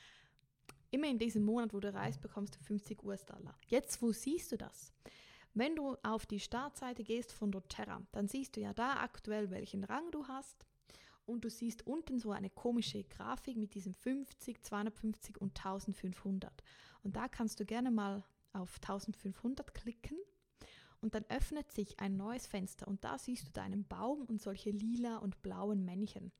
immer 0.90 1.08
in 1.08 1.18
diesem 1.18 1.44
Monat, 1.44 1.72
wo 1.72 1.80
du 1.80 1.92
reist, 1.92 2.20
bekommst 2.20 2.56
du 2.56 2.60
50 2.60 3.02
US-Dollar. 3.02 3.58
Jetzt, 3.66 4.02
wo 4.02 4.12
siehst 4.12 4.52
du 4.52 4.58
das? 4.58 4.92
Wenn 5.54 5.74
du 5.74 5.96
auf 6.02 6.26
die 6.26 6.40
Startseite 6.40 7.02
gehst 7.02 7.32
von 7.32 7.50
doTERRA, 7.50 8.02
dann 8.12 8.28
siehst 8.28 8.56
du 8.56 8.60
ja 8.60 8.74
da 8.74 9.00
aktuell, 9.00 9.50
welchen 9.50 9.84
Rang 9.84 10.10
du 10.10 10.28
hast 10.28 10.66
und 11.26 11.45
du 11.45 11.50
siehst 11.50 11.87
unten 11.87 12.18
so 12.18 12.30
eine 12.33 12.50
komische 12.50 13.04
Grafik 13.04 13.56
mit 13.56 13.75
diesen 13.75 13.95
50, 13.95 14.62
250 14.64 15.40
und 15.40 15.56
1500. 15.56 16.62
Und 17.02 17.16
da 17.16 17.28
kannst 17.28 17.61
du 17.61 17.66
gerne 17.66 17.90
mal 17.90 18.25
auf 18.52 18.76
1500 18.76 19.75
klicken 19.75 20.18
und 21.00 21.14
dann 21.14 21.25
öffnet 21.28 21.71
sich 21.73 22.00
ein 22.00 22.16
neues 22.16 22.47
Fenster 22.47 22.88
und 22.88 23.04
da 23.04 23.18
siehst 23.18 23.49
du 23.49 23.52
deinen 23.52 23.85
Baum 23.87 24.23
und 24.23 24.40
solche 24.40 24.71
lila 24.71 25.18
und 25.18 25.42
blauen 25.42 25.85
Männchen. 25.85 26.33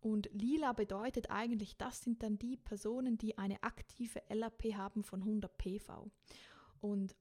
Und 0.00 0.28
lila 0.32 0.72
bedeutet 0.72 1.30
eigentlich, 1.30 1.76
das 1.76 2.00
sind 2.00 2.24
dann 2.24 2.36
die 2.36 2.56
Personen, 2.56 3.18
die 3.18 3.38
eine 3.38 3.62
aktive 3.62 4.20
LAP 4.28 4.74
haben 4.74 5.04
von 5.04 5.20
100 5.20 5.56
PV. 5.56 6.10
Und 6.80 7.14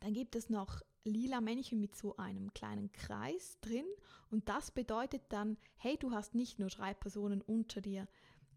dann 0.00 0.12
gibt 0.12 0.36
es 0.36 0.50
noch 0.50 0.82
lila 1.04 1.40
Männchen 1.40 1.80
mit 1.80 1.96
so 1.96 2.16
einem 2.16 2.52
kleinen 2.52 2.92
Kreis 2.92 3.58
drin 3.60 3.86
und 4.30 4.48
das 4.48 4.70
bedeutet 4.70 5.22
dann, 5.28 5.56
hey, 5.76 5.96
du 5.98 6.12
hast 6.12 6.34
nicht 6.34 6.58
nur 6.58 6.68
drei 6.68 6.94
Personen 6.94 7.42
unter 7.42 7.80
dir, 7.80 8.06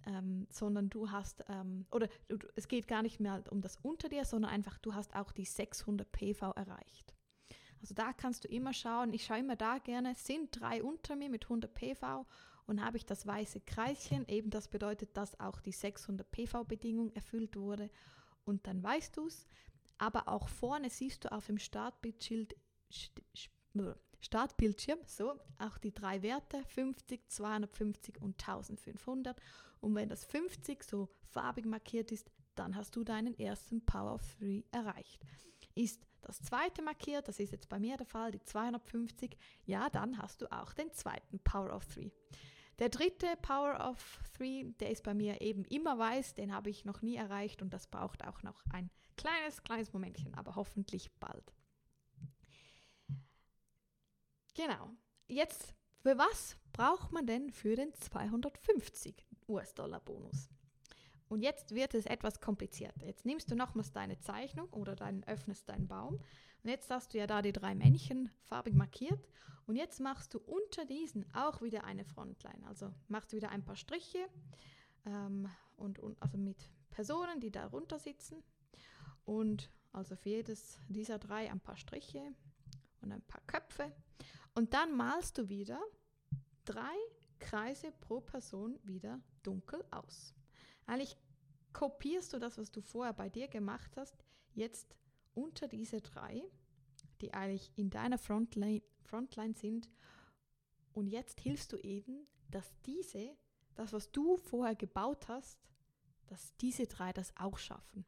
ähm, 0.05 0.47
sondern 0.49 0.89
du 0.89 1.11
hast, 1.11 1.43
ähm, 1.47 1.85
oder 1.91 2.09
du, 2.27 2.37
es 2.55 2.67
geht 2.67 2.87
gar 2.87 3.01
nicht 3.01 3.19
mehr 3.19 3.43
um 3.49 3.61
das 3.61 3.77
unter 3.81 4.09
dir, 4.09 4.25
sondern 4.25 4.51
einfach, 4.51 4.77
du 4.79 4.93
hast 4.93 5.15
auch 5.15 5.31
die 5.31 5.45
600 5.45 6.11
PV 6.11 6.51
erreicht. 6.51 7.15
Also 7.81 7.93
da 7.95 8.13
kannst 8.13 8.43
du 8.43 8.47
immer 8.47 8.73
schauen, 8.73 9.13
ich 9.13 9.25
schaue 9.25 9.39
immer 9.39 9.55
da 9.55 9.77
gerne, 9.77 10.13
sind 10.15 10.59
drei 10.59 10.81
unter 10.83 11.15
mir 11.15 11.29
mit 11.29 11.45
100 11.45 11.73
PV 11.73 12.25
und 12.65 12.83
habe 12.83 12.97
ich 12.97 13.05
das 13.05 13.27
weiße 13.27 13.61
Kreischen, 13.61 14.27
eben 14.27 14.49
das 14.49 14.67
bedeutet, 14.67 15.17
dass 15.17 15.39
auch 15.39 15.59
die 15.59 15.73
600 15.73 16.29
PV-Bedingung 16.31 17.11
erfüllt 17.11 17.57
wurde 17.57 17.89
und 18.45 18.67
dann 18.67 18.81
weißt 18.81 19.17
du 19.17 19.27
es. 19.27 19.47
Aber 19.97 20.27
auch 20.27 20.47
vorne 20.49 20.89
siehst 20.89 21.25
du 21.25 21.31
auf 21.31 21.47
dem 21.47 21.57
Startbildschirm, 21.57 22.47
Startbildschirm 24.19 24.99
so 25.05 25.39
auch 25.59 25.77
die 25.77 25.93
drei 25.93 26.21
Werte 26.21 26.63
50, 26.67 27.29
250 27.29 28.21
und 28.21 28.41
1500. 28.41 29.39
Und 29.81 29.95
wenn 29.95 30.09
das 30.09 30.23
50 30.25 30.83
so 30.83 31.09
farbig 31.31 31.65
markiert 31.65 32.11
ist, 32.11 32.31
dann 32.55 32.75
hast 32.75 32.95
du 32.95 33.03
deinen 33.03 33.37
ersten 33.37 33.85
Power 33.85 34.13
of 34.13 34.35
3 34.39 34.63
erreicht. 34.71 35.21
Ist 35.75 36.05
das 36.21 36.41
zweite 36.41 36.81
markiert, 36.81 37.27
das 37.27 37.39
ist 37.39 37.51
jetzt 37.51 37.67
bei 37.67 37.79
mir 37.79 37.97
der 37.97 38.05
Fall, 38.05 38.31
die 38.31 38.41
250, 38.43 39.37
ja, 39.65 39.89
dann 39.89 40.17
hast 40.17 40.41
du 40.41 40.51
auch 40.51 40.73
den 40.73 40.91
zweiten 40.93 41.39
Power 41.39 41.75
of 41.75 41.85
3. 41.87 42.11
Der 42.79 42.89
dritte 42.89 43.27
Power 43.41 43.89
of 43.89 44.19
3, 44.37 44.73
der 44.79 44.89
ist 44.91 45.03
bei 45.03 45.13
mir 45.13 45.41
eben 45.41 45.65
immer 45.65 45.99
weiß, 45.99 46.33
den 46.33 46.53
habe 46.53 46.69
ich 46.69 46.85
noch 46.85 47.01
nie 47.01 47.15
erreicht 47.15 47.61
und 47.61 47.73
das 47.73 47.87
braucht 47.87 48.25
auch 48.25 48.41
noch 48.41 48.63
ein 48.71 48.89
kleines, 49.15 49.63
kleines 49.63 49.93
Momentchen, 49.93 50.33
aber 50.35 50.55
hoffentlich 50.55 51.11
bald. 51.19 51.53
Genau. 54.55 54.91
Jetzt, 55.27 55.73
für 56.01 56.17
was 56.17 56.57
braucht 56.73 57.11
man 57.11 57.25
denn 57.25 57.49
für 57.49 57.75
den 57.75 57.93
250 57.93 59.25
US-Dollar 59.47 59.99
Bonus? 59.99 60.49
Und 61.29 61.41
jetzt 61.41 61.73
wird 61.73 61.95
es 61.95 62.05
etwas 62.05 62.39
komplizierter. 62.41 63.05
Jetzt 63.05 63.25
nimmst 63.25 63.49
du 63.49 63.55
nochmals 63.55 63.91
deine 63.91 64.19
Zeichnung 64.19 64.69
oder 64.69 64.95
dann 64.95 65.23
öffnest 65.23 65.67
deinen 65.67 65.87
Baum. 65.87 66.19
Und 66.63 66.69
jetzt 66.69 66.91
hast 66.91 67.13
du 67.13 67.17
ja 67.17 67.25
da 67.25 67.41
die 67.41 67.51
drei 67.51 67.73
Männchen 67.73 68.29
farbig 68.43 68.75
markiert. 68.75 69.27
Und 69.65 69.75
jetzt 69.75 69.99
machst 69.99 70.33
du 70.33 70.39
unter 70.39 70.85
diesen 70.85 71.25
auch 71.33 71.61
wieder 71.61 71.85
eine 71.85 72.05
Frontline. 72.05 72.67
Also 72.67 72.93
machst 73.07 73.31
du 73.31 73.37
wieder 73.37 73.49
ein 73.49 73.63
paar 73.63 73.75
Striche 73.75 74.27
ähm, 75.05 75.49
und, 75.77 75.99
und 75.99 76.21
also 76.21 76.37
mit 76.37 76.69
Personen, 76.91 77.39
die 77.39 77.51
darunter 77.51 77.97
sitzen. 77.97 78.43
Und 79.25 79.69
also 79.91 80.15
für 80.15 80.29
jedes 80.29 80.79
dieser 80.89 81.19
drei 81.19 81.51
ein 81.51 81.59
paar 81.59 81.77
Striche 81.77 82.33
und 83.01 83.11
ein 83.11 83.21
paar 83.21 83.41
Köpfe. 83.47 83.91
Und 84.55 84.73
dann 84.73 84.95
malst 84.95 85.37
du 85.37 85.49
wieder 85.49 85.79
drei 86.65 86.95
Kreise 87.39 87.91
pro 87.91 88.21
Person 88.21 88.79
wieder 88.83 89.19
dunkel 89.43 89.83
aus. 89.91 90.33
Eigentlich 90.85 91.17
kopierst 91.73 92.33
du 92.33 92.39
das, 92.39 92.57
was 92.57 92.71
du 92.71 92.81
vorher 92.81 93.13
bei 93.13 93.29
dir 93.29 93.47
gemacht 93.47 93.97
hast, 93.97 94.15
jetzt 94.53 94.95
unter 95.33 95.67
diese 95.67 96.01
drei, 96.01 96.43
die 97.21 97.33
eigentlich 97.33 97.71
in 97.75 97.89
deiner 97.89 98.17
Frontline, 98.17 98.83
Frontline 99.03 99.55
sind. 99.55 99.89
Und 100.93 101.07
jetzt 101.07 101.39
hilfst 101.41 101.71
du 101.73 101.77
eben, 101.77 102.27
dass 102.49 102.71
diese, 102.85 103.35
das, 103.75 103.93
was 103.93 104.11
du 104.11 104.37
vorher 104.37 104.75
gebaut 104.75 105.27
hast, 105.27 105.59
dass 106.27 106.55
diese 106.57 106.85
drei 106.87 107.11
das 107.11 107.35
auch 107.35 107.57
schaffen. 107.57 108.05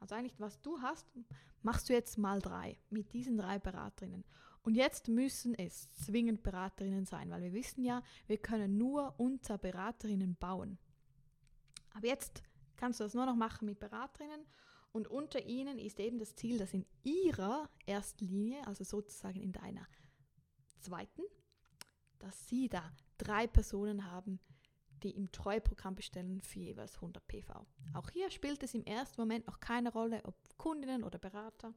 Also 0.00 0.14
eigentlich, 0.14 0.40
was 0.40 0.60
du 0.62 0.80
hast, 0.80 1.06
machst 1.62 1.88
du 1.88 1.92
jetzt 1.92 2.18
mal 2.18 2.40
drei 2.40 2.78
mit 2.88 3.12
diesen 3.12 3.36
drei 3.36 3.58
Beraterinnen. 3.58 4.24
Und 4.62 4.74
jetzt 4.74 5.08
müssen 5.08 5.54
es 5.54 5.92
zwingend 5.94 6.42
Beraterinnen 6.42 7.06
sein, 7.06 7.30
weil 7.30 7.42
wir 7.42 7.52
wissen 7.52 7.84
ja, 7.84 8.02
wir 8.26 8.38
können 8.38 8.76
nur 8.76 9.14
unter 9.18 9.56
Beraterinnen 9.56 10.36
bauen. 10.36 10.78
Aber 11.94 12.06
jetzt 12.06 12.42
kannst 12.76 13.00
du 13.00 13.04
das 13.04 13.14
nur 13.14 13.26
noch 13.26 13.36
machen 13.36 13.66
mit 13.66 13.78
Beraterinnen 13.78 14.44
und 14.92 15.08
unter 15.08 15.44
ihnen 15.44 15.78
ist 15.78 16.00
eben 16.00 16.18
das 16.18 16.34
Ziel, 16.34 16.58
dass 16.58 16.74
in 16.74 16.84
ihrer 17.04 17.68
ersten 17.86 18.26
Linie, 18.26 18.66
also 18.66 18.84
sozusagen 18.84 19.40
in 19.40 19.52
deiner 19.52 19.86
zweiten, 20.80 21.22
dass 22.18 22.48
sie 22.48 22.68
da 22.68 22.92
drei 23.16 23.46
Personen 23.46 24.10
haben, 24.10 24.40
die 25.00 25.10
im 25.10 25.32
Treuprogramm 25.32 25.94
bestellen 25.94 26.40
für 26.40 26.60
jeweils 26.60 26.96
100 26.96 27.26
PV. 27.26 27.66
Auch 27.94 28.10
hier 28.10 28.30
spielt 28.30 28.62
es 28.62 28.74
im 28.74 28.84
ersten 28.84 29.20
Moment 29.20 29.46
noch 29.46 29.60
keine 29.60 29.92
Rolle, 29.92 30.20
ob 30.24 30.34
Kundinnen 30.58 31.02
oder 31.02 31.18
Berater, 31.18 31.74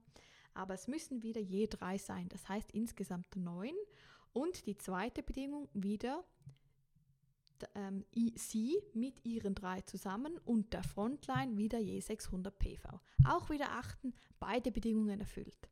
aber 0.54 0.74
es 0.74 0.88
müssen 0.88 1.24
wieder 1.24 1.42
je 1.42 1.68
drei 1.68 1.98
sein. 1.98 2.30
Das 2.30 2.48
heißt 2.48 2.72
insgesamt 2.72 3.36
neun. 3.36 3.76
Und 4.34 4.66
die 4.66 4.76
zweite 4.76 5.22
Bedingung 5.22 5.70
wieder 5.74 6.24
ähm, 7.76 8.04
sie 8.36 8.78
mit 8.94 9.24
ihren 9.26 9.56
drei 9.56 9.82
zusammen 9.82 10.38
und 10.46 10.74
der 10.74 10.84
Frontline 10.84 11.58
wieder 11.58 11.80
je 11.80 12.00
600 12.00 12.58
PV. 12.58 13.00
Auch 13.28 13.50
wieder 13.50 13.72
achten, 13.72 14.14
beide 14.40 14.72
Bedingungen 14.72 15.20
erfüllt. 15.20 15.70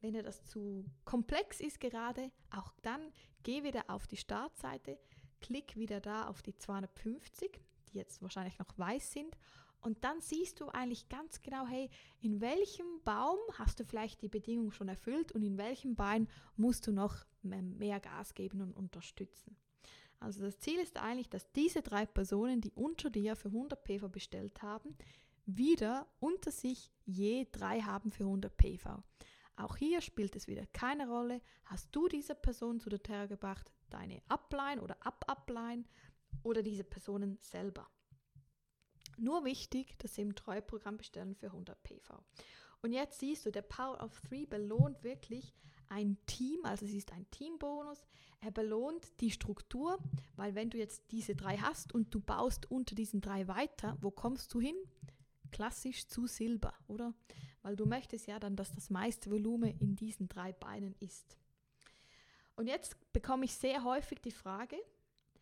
Wenn 0.00 0.12
dir 0.12 0.22
das 0.22 0.44
zu 0.44 0.84
komplex 1.04 1.60
ist 1.60 1.80
gerade, 1.80 2.30
auch 2.50 2.72
dann 2.82 3.00
geh 3.42 3.62
wieder 3.64 3.84
auf 3.88 4.06
die 4.06 4.16
Startseite, 4.16 4.98
klick 5.40 5.76
wieder 5.76 6.00
da 6.00 6.28
auf 6.28 6.42
die 6.42 6.56
250, 6.56 7.60
die 7.88 7.98
jetzt 7.98 8.22
wahrscheinlich 8.22 8.58
noch 8.58 8.76
weiß 8.76 9.12
sind. 9.12 9.36
Und 9.80 10.02
dann 10.02 10.20
siehst 10.20 10.60
du 10.60 10.68
eigentlich 10.68 11.08
ganz 11.08 11.40
genau, 11.42 11.66
hey, 11.66 11.90
in 12.20 12.40
welchem 12.40 12.86
Baum 13.04 13.38
hast 13.54 13.78
du 13.78 13.84
vielleicht 13.84 14.20
die 14.22 14.28
Bedingung 14.28 14.72
schon 14.72 14.88
erfüllt 14.88 15.32
und 15.32 15.42
in 15.42 15.58
welchem 15.58 15.94
Bein 15.94 16.28
musst 16.56 16.86
du 16.86 16.92
noch 16.92 17.24
mehr 17.42 18.00
Gas 18.00 18.34
geben 18.34 18.60
und 18.60 18.72
unterstützen. 18.72 19.56
Also 20.18 20.40
das 20.40 20.58
Ziel 20.58 20.80
ist 20.80 20.96
eigentlich, 20.96 21.28
dass 21.28 21.52
diese 21.52 21.82
drei 21.82 22.06
Personen, 22.06 22.60
die 22.60 22.72
unter 22.72 23.10
dir 23.10 23.36
für 23.36 23.48
100 23.48 23.84
PV 23.84 24.08
bestellt 24.08 24.62
haben, 24.62 24.96
wieder 25.44 26.08
unter 26.18 26.50
sich 26.50 26.90
je 27.04 27.46
drei 27.52 27.80
haben 27.80 28.10
für 28.10 28.24
100 28.24 28.56
PV. 28.56 29.02
Auch 29.56 29.76
hier 29.76 30.00
spielt 30.00 30.34
es 30.34 30.48
wieder 30.48 30.66
keine 30.72 31.08
Rolle, 31.08 31.40
hast 31.64 31.88
du 31.92 32.08
diese 32.08 32.34
Person 32.34 32.80
zu 32.80 32.90
der 32.90 33.02
Terra 33.02 33.26
gebracht, 33.26 33.70
deine 33.96 34.22
Upline 34.28 34.82
oder 34.82 34.96
Up-Upline 35.04 35.84
oder 36.42 36.62
diese 36.62 36.84
Personen 36.84 37.38
selber. 37.40 37.88
Nur 39.18 39.44
wichtig, 39.44 39.98
dass 39.98 40.14
sie 40.14 40.22
im 40.22 40.34
Treuprogramm 40.34 40.98
bestellen 40.98 41.34
für 41.34 41.46
100 41.46 41.82
PV. 41.82 42.22
Und 42.82 42.92
jetzt 42.92 43.18
siehst 43.20 43.46
du, 43.46 43.50
der 43.50 43.62
Power 43.62 44.02
of 44.02 44.20
3 44.28 44.46
belohnt 44.46 45.02
wirklich 45.02 45.54
ein 45.88 46.18
Team, 46.26 46.60
also 46.64 46.84
es 46.84 46.92
ist 46.92 47.12
ein 47.12 47.30
Teambonus. 47.30 48.06
Er 48.40 48.50
belohnt 48.50 49.18
die 49.20 49.30
Struktur, 49.30 49.98
weil 50.34 50.54
wenn 50.54 50.68
du 50.68 50.76
jetzt 50.76 51.10
diese 51.10 51.34
drei 51.34 51.56
hast 51.56 51.94
und 51.94 52.14
du 52.14 52.20
baust 52.20 52.70
unter 52.70 52.94
diesen 52.94 53.20
drei 53.20 53.48
weiter, 53.48 53.96
wo 54.00 54.10
kommst 54.10 54.52
du 54.52 54.60
hin? 54.60 54.76
Klassisch 55.50 56.06
zu 56.06 56.26
Silber, 56.26 56.74
oder? 56.86 57.14
Weil 57.62 57.76
du 57.76 57.86
möchtest 57.86 58.26
ja 58.26 58.38
dann, 58.38 58.56
dass 58.56 58.72
das 58.72 58.90
meiste 58.90 59.30
Volumen 59.30 59.78
in 59.78 59.96
diesen 59.96 60.28
drei 60.28 60.52
Beinen 60.52 60.94
ist. 61.00 61.38
Und 62.56 62.66
jetzt 62.66 62.96
bekomme 63.12 63.44
ich 63.44 63.54
sehr 63.54 63.84
häufig 63.84 64.20
die 64.20 64.30
Frage, 64.30 64.76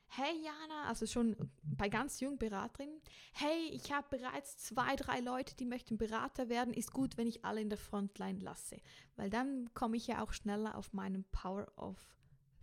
hey 0.06 0.34
Jana, 0.42 0.88
also 0.88 1.06
schon 1.06 1.36
bei 1.62 1.88
ganz 1.88 2.20
jungen 2.20 2.38
Beraterinnen, 2.38 3.00
hey, 3.32 3.68
ich 3.70 3.92
habe 3.92 4.16
bereits 4.16 4.58
zwei, 4.58 4.96
drei 4.96 5.20
Leute, 5.20 5.56
die 5.56 5.64
möchten 5.64 5.96
Berater 5.96 6.48
werden, 6.48 6.74
ist 6.74 6.92
gut, 6.92 7.16
wenn 7.16 7.26
ich 7.26 7.44
alle 7.44 7.60
in 7.60 7.68
der 7.68 7.78
Frontline 7.78 8.40
lasse, 8.40 8.80
weil 9.16 9.30
dann 9.30 9.72
komme 9.74 9.96
ich 9.96 10.06
ja 10.06 10.22
auch 10.22 10.32
schneller 10.32 10.76
auf 10.76 10.92
meinen 10.92 11.24
Power 11.32 11.66
of 11.76 11.96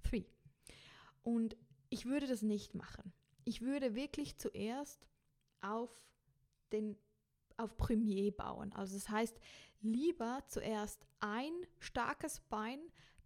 Three. 0.03 0.25
Und 1.24 1.55
ich 1.89 2.05
würde 2.05 2.27
das 2.27 2.41
nicht 2.41 2.74
machen. 2.74 3.13
Ich 3.43 3.62
würde 3.62 3.96
wirklich 3.96 4.38
zuerst 4.38 5.08
auf 5.62 5.89
den 6.72 6.98
auf 7.58 7.77
Premier 7.77 8.31
bauen. 8.31 8.74
Also 8.74 8.96
das 8.96 9.10
heißt, 9.10 9.39
lieber 9.81 10.43
zuerst 10.48 11.05
ein 11.20 11.51
starkes 11.79 12.39
Bein, 12.50 12.79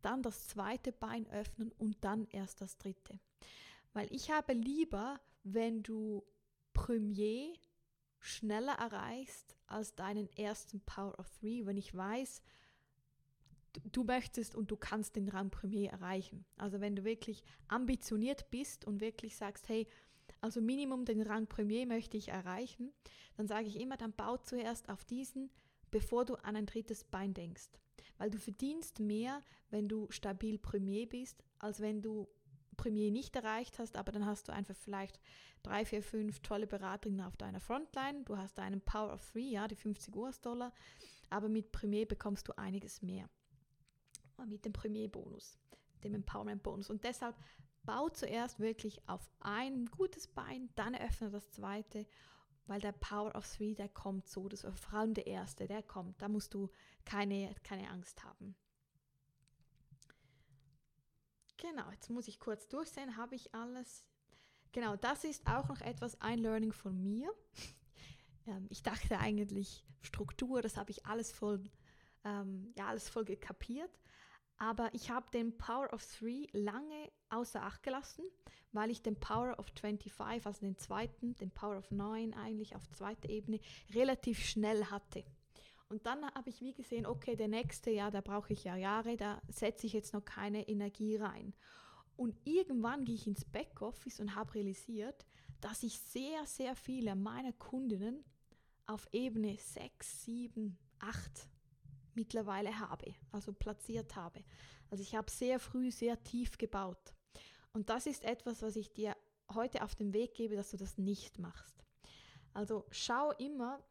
dann 0.06 0.22
das 0.22 0.48
zweite 0.48 0.92
Bein 0.92 1.28
öffnen 1.32 1.72
und 1.78 1.98
dann 2.04 2.28
erst 2.28 2.62
das 2.62 2.78
dritte. 2.78 3.20
Weil 3.94 4.12
ich 4.14 4.32
habe 4.32 4.54
lieber, 4.54 5.20
wenn 5.44 5.84
du 5.84 6.24
Premier 6.74 7.54
schneller 8.20 8.74
erreichst 8.74 9.56
als 9.68 9.96
deinen 9.96 10.30
ersten 10.38 10.82
Power 10.82 11.18
of 11.20 11.30
Three, 11.30 11.66
wenn 11.66 11.78
ich 11.78 11.96
weiß, 11.96 12.42
du 13.92 14.04
möchtest 14.04 14.56
und 14.56 14.72
du 14.72 14.78
kannst 14.78 15.16
den 15.16 15.30
Rang 15.30 15.50
Premier 15.50 15.92
erreichen. 15.92 16.46
Also 16.58 16.82
wenn 16.82 16.96
du 16.96 17.04
wirklich 17.04 17.44
ambitioniert 17.68 18.50
bist 18.52 18.86
und 18.86 19.02
wirklich 19.02 19.36
sagst, 19.36 19.70
hey, 19.70 19.88
also 20.42 20.62
Minimum 20.62 21.06
den 21.06 21.22
Rang 21.22 21.48
Premier 21.48 21.86
möchte 21.86 22.18
ich 22.18 22.30
erreichen, 22.30 22.94
dann 23.38 23.48
sage 23.48 23.68
ich 23.68 23.80
immer, 23.80 23.98
dann 23.98 24.14
bau 24.14 24.38
zuerst 24.38 24.90
auf 24.90 25.04
diesen, 25.04 25.50
bevor 25.92 26.26
du 26.26 26.36
an 26.36 26.56
ein 26.56 26.66
drittes 26.66 27.04
Bein 27.04 27.34
denkst. 27.34 27.70
Weil 28.18 28.30
du 28.30 28.38
verdienst 28.38 29.00
mehr, 29.00 29.42
wenn 29.70 29.88
du 29.88 30.08
stabil 30.10 30.58
Premier 30.58 31.08
bist, 31.08 31.44
als 31.60 31.80
wenn 31.80 32.02
du 32.02 32.28
Premier 32.78 33.12
nicht 33.12 33.36
erreicht 33.36 33.80
hast, 33.80 33.98
aber 33.98 34.12
dann 34.12 34.26
hast 34.26 34.48
du 34.48 34.54
einfach 34.54 34.76
vielleicht 34.76 35.20
drei, 35.64 35.86
vier, 35.86 36.04
fünf 36.04 36.40
tolle 36.42 36.68
Beraterinnen 36.68 37.26
auf 37.26 37.38
deiner 37.38 37.60
Frontline. 37.60 38.24
Du 38.26 38.38
hast 38.38 38.60
einen 38.60 38.82
Power 38.82 39.14
of 39.14 39.32
Three, 39.32 39.50
ja, 39.50 39.68
die 39.68 39.76
50 39.76 40.16
US-Dollar, 40.16 40.74
aber 41.30 41.50
mit 41.50 41.72
Premier 41.72 42.06
bekommst 42.06 42.48
du 42.48 42.58
einiges 42.58 43.02
mehr. 43.02 43.30
Mit 44.46 44.66
dem 44.66 44.74
Premier-Bonus, 44.74 45.58
dem 46.04 46.14
Empowerment-Bonus. 46.14 46.90
Und 46.90 47.04
deshalb 47.06 47.36
bau 47.84 48.10
zuerst 48.10 48.60
wirklich 48.60 49.02
auf 49.08 49.30
ein 49.40 49.86
gutes 49.86 50.28
Bein, 50.28 50.70
dann 50.76 50.96
öffne 50.96 51.30
das 51.30 51.50
zweite, 51.52 52.06
weil 52.68 52.82
der 52.82 52.92
Power 52.94 53.36
of 53.36 53.48
Three, 53.48 53.76
der 53.76 53.90
kommt 53.90 54.28
so, 54.28 54.48
das, 54.50 54.62
vor 54.62 54.94
allem 55.00 55.14
der 55.14 55.28
erste, 55.28 55.68
der 55.68 55.84
kommt. 55.84 56.22
Da 56.22 56.28
musst 56.28 56.54
du 56.54 56.70
keine, 57.04 57.54
keine 57.64 57.90
Angst 57.90 58.24
haben. 58.24 58.56
Genau, 61.58 61.90
jetzt 61.92 62.10
muss 62.10 62.28
ich 62.28 62.40
kurz 62.40 62.68
durchsehen, 62.68 63.18
habe 63.18 63.36
ich 63.36 63.54
alles. 63.54 64.06
Genau, 64.72 64.96
das 64.98 65.24
ist 65.24 65.48
auch 65.48 65.68
noch 65.68 65.82
etwas 65.82 66.20
ein 66.22 66.40
Learning 66.40 66.74
von 66.74 67.02
mir. 67.02 67.32
ähm, 68.48 68.68
ich 68.70 68.84
dachte 68.84 69.20
eigentlich 69.20 69.86
Struktur, 70.02 70.62
das 70.62 70.78
habe 70.78 70.92
ich 70.92 71.06
alles 71.06 71.32
voll, 71.32 71.64
ähm, 72.24 72.74
ja, 72.78 72.88
alles 72.88 73.10
voll 73.10 73.26
gekapiert. 73.26 74.00
Aber 74.58 74.90
ich 74.94 75.10
habe 75.10 75.30
den 75.32 75.58
Power 75.58 75.92
of 75.94 76.06
Three 76.06 76.48
lange 76.54 77.12
außer 77.30 77.62
Acht 77.62 77.84
gelassen, 77.84 78.24
weil 78.72 78.90
ich 78.90 79.02
den 79.02 79.20
Power 79.20 79.58
of 79.60 79.68
25, 79.80 80.46
also 80.46 80.62
den 80.62 80.78
zweiten, 80.78 81.36
den 81.36 81.52
Power 81.52 81.78
of 81.78 81.92
9 81.92 82.34
eigentlich 82.34 82.76
auf 82.76 82.90
zweiter 82.92 83.30
Ebene, 83.30 83.60
relativ 83.94 84.40
schnell 84.40 84.86
hatte. 84.86 85.26
Und 85.90 86.06
dann 86.06 86.26
habe 86.34 86.50
ich 86.50 86.62
wie 86.62 86.74
gesehen, 86.74 87.06
okay, 87.06 87.36
der 87.36 87.48
nächste, 87.48 87.92
ja, 87.92 88.10
da 88.10 88.22
brauche 88.22 88.54
ich 88.54 88.64
ja 88.64 88.76
Jahre, 88.76 89.18
da 89.18 89.42
setze 89.50 89.86
ich 89.88 89.94
jetzt 89.94 90.14
noch 90.14 90.26
keine 90.26 90.68
Energie 90.68 91.18
rein. 91.18 91.54
Und 92.16 92.36
irgendwann 92.46 93.06
gehe 93.06 93.16
ich 93.16 93.28
ins 93.28 93.46
Backoffice 93.46 94.20
und 94.20 94.36
habe 94.36 94.56
realisiert, 94.56 95.26
dass 95.62 95.84
ich 95.84 96.00
sehr, 96.00 96.46
sehr 96.46 96.76
viele 96.76 97.16
meiner 97.16 97.54
Kundinnen 97.54 98.24
auf 98.88 99.08
Ebene 99.12 99.58
6, 99.58 100.24
7, 100.26 100.78
8 101.00 101.50
mittlerweile 102.16 102.80
habe, 102.80 103.14
also 103.32 103.54
platziert 103.54 104.16
habe. 104.16 104.44
Also 104.90 105.04
ich 105.04 105.16
habe 105.16 105.30
sehr 105.30 105.60
früh, 105.60 105.92
sehr 105.92 106.24
tief 106.24 106.58
gebaut. 106.58 107.14
Und 107.74 107.90
das 107.90 108.06
ist 108.06 108.24
etwas, 108.24 108.62
was 108.62 108.76
ich 108.76 108.94
dir 108.94 109.16
heute 109.54 109.84
auf 109.84 109.96
den 109.96 110.14
Weg 110.14 110.34
gebe, 110.34 110.56
dass 110.56 110.72
du 110.72 110.78
das 110.78 110.98
nicht 110.98 111.40
machst. 111.40 111.84
Also 112.54 112.86
schau 112.90 113.32
immer, 113.34 113.84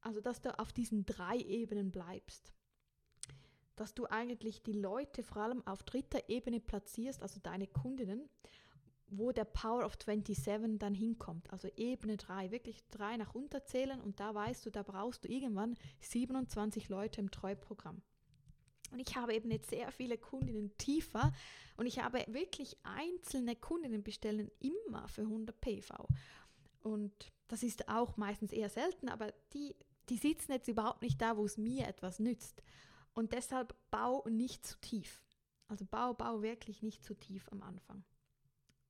also 0.00 0.20
dass 0.20 0.40
du 0.40 0.56
auf 0.58 0.72
diesen 0.72 1.04
drei 1.04 1.36
Ebenen 1.38 1.90
bleibst. 1.90 2.52
Dass 3.74 3.92
du 3.92 4.06
eigentlich 4.06 4.62
die 4.62 4.72
Leute 4.72 5.22
vor 5.22 5.42
allem 5.42 5.66
auf 5.66 5.82
dritter 5.82 6.28
Ebene 6.28 6.60
platzierst, 6.60 7.22
also 7.22 7.40
deine 7.40 7.66
Kundinnen, 7.66 8.30
wo 9.08 9.32
der 9.32 9.44
Power 9.44 9.84
of 9.84 9.96
27 10.02 10.78
dann 10.78 10.94
hinkommt. 10.94 11.52
Also 11.52 11.68
Ebene 11.76 12.16
3, 12.16 12.50
wirklich 12.50 12.84
drei 12.90 13.16
nach 13.16 13.34
unten 13.34 13.60
zählen 13.64 14.00
und 14.00 14.20
da 14.20 14.34
weißt 14.34 14.66
du, 14.66 14.70
da 14.70 14.82
brauchst 14.82 15.24
du 15.24 15.28
irgendwann 15.28 15.76
27 16.00 16.88
Leute 16.88 17.20
im 17.20 17.30
Treuprogramm. 17.30 18.02
Und 18.92 19.00
ich 19.00 19.16
habe 19.16 19.34
eben 19.34 19.50
jetzt 19.50 19.70
sehr 19.70 19.90
viele 19.90 20.16
Kundinnen 20.16 20.76
tiefer 20.78 21.32
und 21.76 21.86
ich 21.86 21.98
habe 21.98 22.24
wirklich 22.28 22.76
einzelne 22.84 23.56
Kundinnen 23.56 24.02
bestellen 24.02 24.50
immer 24.60 25.08
für 25.08 25.22
100 25.22 25.60
PV. 25.60 26.06
Und 26.82 27.32
das 27.48 27.62
ist 27.62 27.88
auch 27.88 28.16
meistens 28.16 28.52
eher 28.52 28.68
selten, 28.68 29.08
aber 29.08 29.32
die 29.52 29.74
die 30.08 30.16
sitzen 30.16 30.52
jetzt 30.52 30.68
überhaupt 30.68 31.02
nicht 31.02 31.20
da, 31.20 31.36
wo 31.36 31.44
es 31.44 31.56
mir 31.56 31.86
etwas 31.86 32.18
nützt. 32.18 32.62
Und 33.14 33.32
deshalb 33.32 33.74
bau 33.90 34.24
nicht 34.28 34.66
zu 34.66 34.78
tief. 34.80 35.22
Also 35.68 35.84
bau, 35.84 36.14
bau 36.14 36.42
wirklich 36.42 36.82
nicht 36.82 37.04
zu 37.04 37.14
tief 37.14 37.48
am 37.50 37.62
Anfang. 37.62 38.04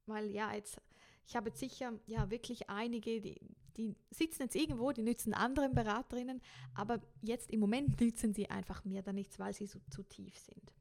Weil 0.06 0.30
ja, 0.30 0.54
jetzt, 0.54 0.80
ich 1.26 1.36
habe 1.36 1.48
jetzt 1.48 1.60
sicher 1.60 1.92
ja 2.06 2.30
wirklich 2.30 2.70
einige, 2.70 3.20
die, 3.20 3.40
die 3.76 3.94
sitzen 4.10 4.42
jetzt 4.42 4.56
irgendwo, 4.56 4.92
die 4.92 5.02
nützen 5.02 5.34
anderen 5.34 5.74
Beraterinnen, 5.74 6.40
aber 6.74 7.00
jetzt 7.22 7.50
im 7.50 7.60
Moment 7.60 8.00
nützen 8.00 8.34
sie 8.34 8.50
einfach 8.50 8.84
mir 8.84 9.02
da 9.02 9.12
nichts, 9.12 9.38
weil 9.38 9.52
sie 9.52 9.66
so 9.66 9.80
zu 9.90 10.02
tief 10.02 10.38
sind. 10.38 10.72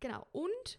Genau, 0.00 0.26
und 0.32 0.78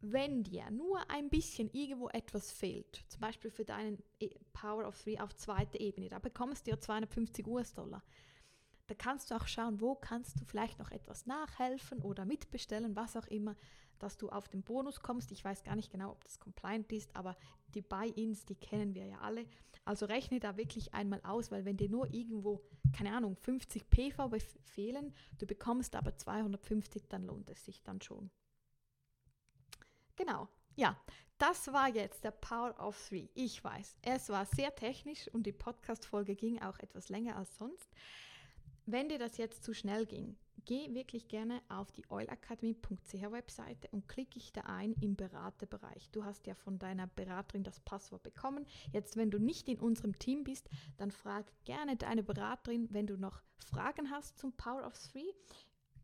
wenn 0.00 0.42
dir 0.42 0.70
nur 0.70 1.10
ein 1.10 1.30
bisschen 1.30 1.70
irgendwo 1.72 2.08
etwas 2.08 2.52
fehlt, 2.52 3.04
zum 3.08 3.20
Beispiel 3.20 3.50
für 3.50 3.64
deinen 3.64 4.02
e, 4.20 4.30
Power 4.52 4.86
of 4.86 5.00
Three 5.00 5.18
auf 5.18 5.34
zweiter 5.34 5.80
Ebene, 5.80 6.08
da 6.08 6.18
bekommst 6.18 6.66
du 6.66 6.72
ja 6.72 6.78
250 6.78 7.46
US-Dollar. 7.46 8.02
Da 8.86 8.94
kannst 8.94 9.30
du 9.30 9.34
auch 9.34 9.46
schauen, 9.46 9.80
wo 9.80 9.94
kannst 9.94 10.38
du 10.40 10.44
vielleicht 10.44 10.78
noch 10.78 10.90
etwas 10.90 11.24
nachhelfen 11.24 12.02
oder 12.02 12.26
mitbestellen, 12.26 12.94
was 12.96 13.16
auch 13.16 13.26
immer, 13.28 13.56
dass 14.04 14.18
du 14.18 14.28
auf 14.28 14.48
den 14.48 14.62
Bonus 14.62 15.00
kommst. 15.00 15.32
Ich 15.32 15.42
weiß 15.42 15.64
gar 15.64 15.76
nicht 15.76 15.90
genau, 15.90 16.10
ob 16.10 16.22
das 16.24 16.38
compliant 16.38 16.92
ist, 16.92 17.16
aber 17.16 17.36
die 17.68 17.80
Buy-ins, 17.80 18.44
die 18.44 18.54
kennen 18.54 18.94
wir 18.94 19.06
ja 19.06 19.18
alle. 19.20 19.46
Also 19.86 20.04
rechne 20.04 20.40
da 20.40 20.58
wirklich 20.58 20.92
einmal 20.92 21.22
aus, 21.22 21.50
weil 21.50 21.64
wenn 21.64 21.78
dir 21.78 21.88
nur 21.88 22.12
irgendwo, 22.12 22.62
keine 22.94 23.16
Ahnung, 23.16 23.34
50 23.34 23.88
PV 23.88 24.30
fehlen, 24.62 25.14
du 25.38 25.46
bekommst 25.46 25.96
aber 25.96 26.16
250, 26.16 27.08
dann 27.08 27.24
lohnt 27.24 27.48
es 27.48 27.64
sich 27.64 27.82
dann 27.82 28.02
schon. 28.02 28.30
Genau, 30.16 30.48
ja, 30.76 30.96
das 31.38 31.72
war 31.72 31.88
jetzt 31.88 32.24
der 32.24 32.30
Power 32.30 32.78
of 32.78 33.08
Three. 33.08 33.28
Ich 33.34 33.64
weiß, 33.64 33.96
es 34.02 34.28
war 34.28 34.44
sehr 34.44 34.74
technisch 34.74 35.28
und 35.28 35.44
die 35.46 35.52
Podcast-Folge 35.52 36.36
ging 36.36 36.60
auch 36.60 36.78
etwas 36.78 37.08
länger 37.08 37.36
als 37.36 37.56
sonst. 37.56 37.88
Wenn 38.86 39.08
dir 39.08 39.18
das 39.18 39.38
jetzt 39.38 39.64
zu 39.64 39.72
schnell 39.72 40.04
ging, 40.04 40.36
geh 40.64 40.92
wirklich 40.94 41.28
gerne 41.28 41.62
auf 41.68 41.92
die 41.92 42.04
oilacademy.ch 42.10 43.30
Webseite 43.30 43.88
und 43.92 44.08
klicke 44.08 44.38
ich 44.38 44.52
da 44.52 44.62
ein 44.62 44.94
im 45.00 45.16
Beraterbereich. 45.16 46.10
Du 46.10 46.24
hast 46.24 46.46
ja 46.46 46.54
von 46.54 46.78
deiner 46.78 47.06
Beraterin 47.06 47.64
das 47.64 47.80
Passwort 47.80 48.22
bekommen. 48.22 48.66
Jetzt, 48.92 49.16
wenn 49.16 49.30
du 49.30 49.38
nicht 49.38 49.68
in 49.68 49.78
unserem 49.78 50.18
Team 50.18 50.44
bist, 50.44 50.68
dann 50.96 51.10
frag 51.10 51.46
gerne 51.64 51.96
deine 51.96 52.22
Beraterin, 52.22 52.88
wenn 52.90 53.06
du 53.06 53.16
noch 53.16 53.42
Fragen 53.58 54.10
hast 54.10 54.38
zum 54.38 54.52
Power 54.52 54.86
of 54.86 54.94
Three. 54.98 55.32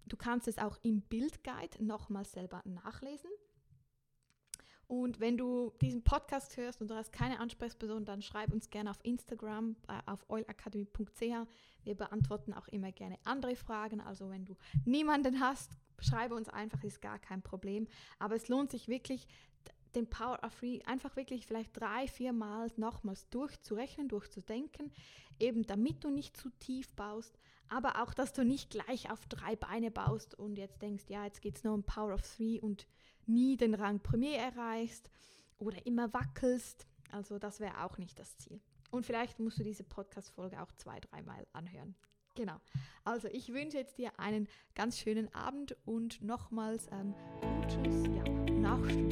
Du 0.06 0.16
kannst 0.16 0.48
es 0.48 0.58
auch 0.58 0.78
im 0.82 1.02
Bildguide 1.02 1.84
nochmal 1.84 2.24
selber 2.24 2.62
nachlesen. 2.64 3.30
Und 4.90 5.20
wenn 5.20 5.36
du 5.36 5.72
diesen 5.80 6.02
Podcast 6.02 6.56
hörst 6.56 6.80
und 6.82 6.90
du 6.90 6.96
hast 6.96 7.12
keine 7.12 7.38
Ansprechperson, 7.38 8.04
dann 8.04 8.22
schreib 8.22 8.52
uns 8.52 8.70
gerne 8.70 8.90
auf 8.90 8.98
Instagram 9.04 9.76
äh, 9.86 10.10
auf 10.10 10.28
oilacademy.ch. 10.28 11.46
Wir 11.84 11.94
beantworten 11.94 12.52
auch 12.52 12.68
immer 12.68 12.92
gerne 12.92 13.16
andere 13.24 13.56
Fragen. 13.56 14.00
Also 14.00 14.30
wenn 14.30 14.44
du 14.44 14.56
niemanden 14.84 15.40
hast, 15.40 15.72
schreibe 15.98 16.34
uns 16.34 16.48
einfach, 16.48 16.82
ist 16.84 17.00
gar 17.00 17.18
kein 17.18 17.42
Problem. 17.42 17.86
Aber 18.18 18.34
es 18.34 18.48
lohnt 18.48 18.70
sich 18.70 18.88
wirklich, 18.88 19.26
den 19.94 20.08
Power 20.08 20.38
of 20.44 20.52
Free 20.52 20.80
einfach 20.86 21.16
wirklich 21.16 21.46
vielleicht 21.46 21.78
drei, 21.78 22.06
vier 22.06 22.32
Mal 22.32 22.70
nochmals 22.76 23.28
durchzurechnen, 23.30 24.08
durchzudenken. 24.08 24.92
eben 25.38 25.66
damit 25.66 26.04
du 26.04 26.10
nicht 26.10 26.36
zu 26.36 26.50
tief 26.50 26.92
baust, 26.94 27.38
aber 27.68 28.02
auch, 28.02 28.12
dass 28.12 28.34
du 28.34 28.44
nicht 28.44 28.68
gleich 28.68 29.10
auf 29.10 29.24
drei 29.26 29.56
Beine 29.56 29.90
baust 29.90 30.34
und 30.34 30.58
jetzt 30.58 30.82
denkst, 30.82 31.04
ja, 31.08 31.24
jetzt 31.24 31.40
geht 31.40 31.56
es 31.56 31.64
nur 31.64 31.72
um 31.72 31.82
Power 31.82 32.12
of 32.12 32.22
Three 32.22 32.60
und 32.60 32.86
nie 33.26 33.56
den 33.56 33.74
Rang 33.74 34.00
Premier 34.00 34.36
erreichst 34.36 35.10
oder 35.58 35.86
immer 35.86 36.12
wackelst. 36.12 36.86
Also 37.10 37.38
das 37.38 37.58
wäre 37.58 37.82
auch 37.84 37.96
nicht 37.96 38.18
das 38.18 38.36
Ziel. 38.36 38.60
Und 38.90 39.06
vielleicht 39.06 39.38
musst 39.38 39.58
du 39.58 39.64
diese 39.64 39.84
Podcast-Folge 39.84 40.60
auch 40.60 40.72
zwei, 40.72 41.00
dreimal 41.00 41.46
anhören. 41.52 41.94
Genau. 42.34 42.56
Also 43.04 43.28
ich 43.28 43.52
wünsche 43.52 43.76
jetzt 43.76 43.98
dir 43.98 44.18
einen 44.18 44.48
ganz 44.74 44.98
schönen 44.98 45.32
Abend 45.34 45.76
und 45.84 46.22
nochmals 46.22 46.86
ähm, 46.92 47.14
gutes 47.40 48.04
ja, 48.06 48.22
Nachstudieren 48.54 49.09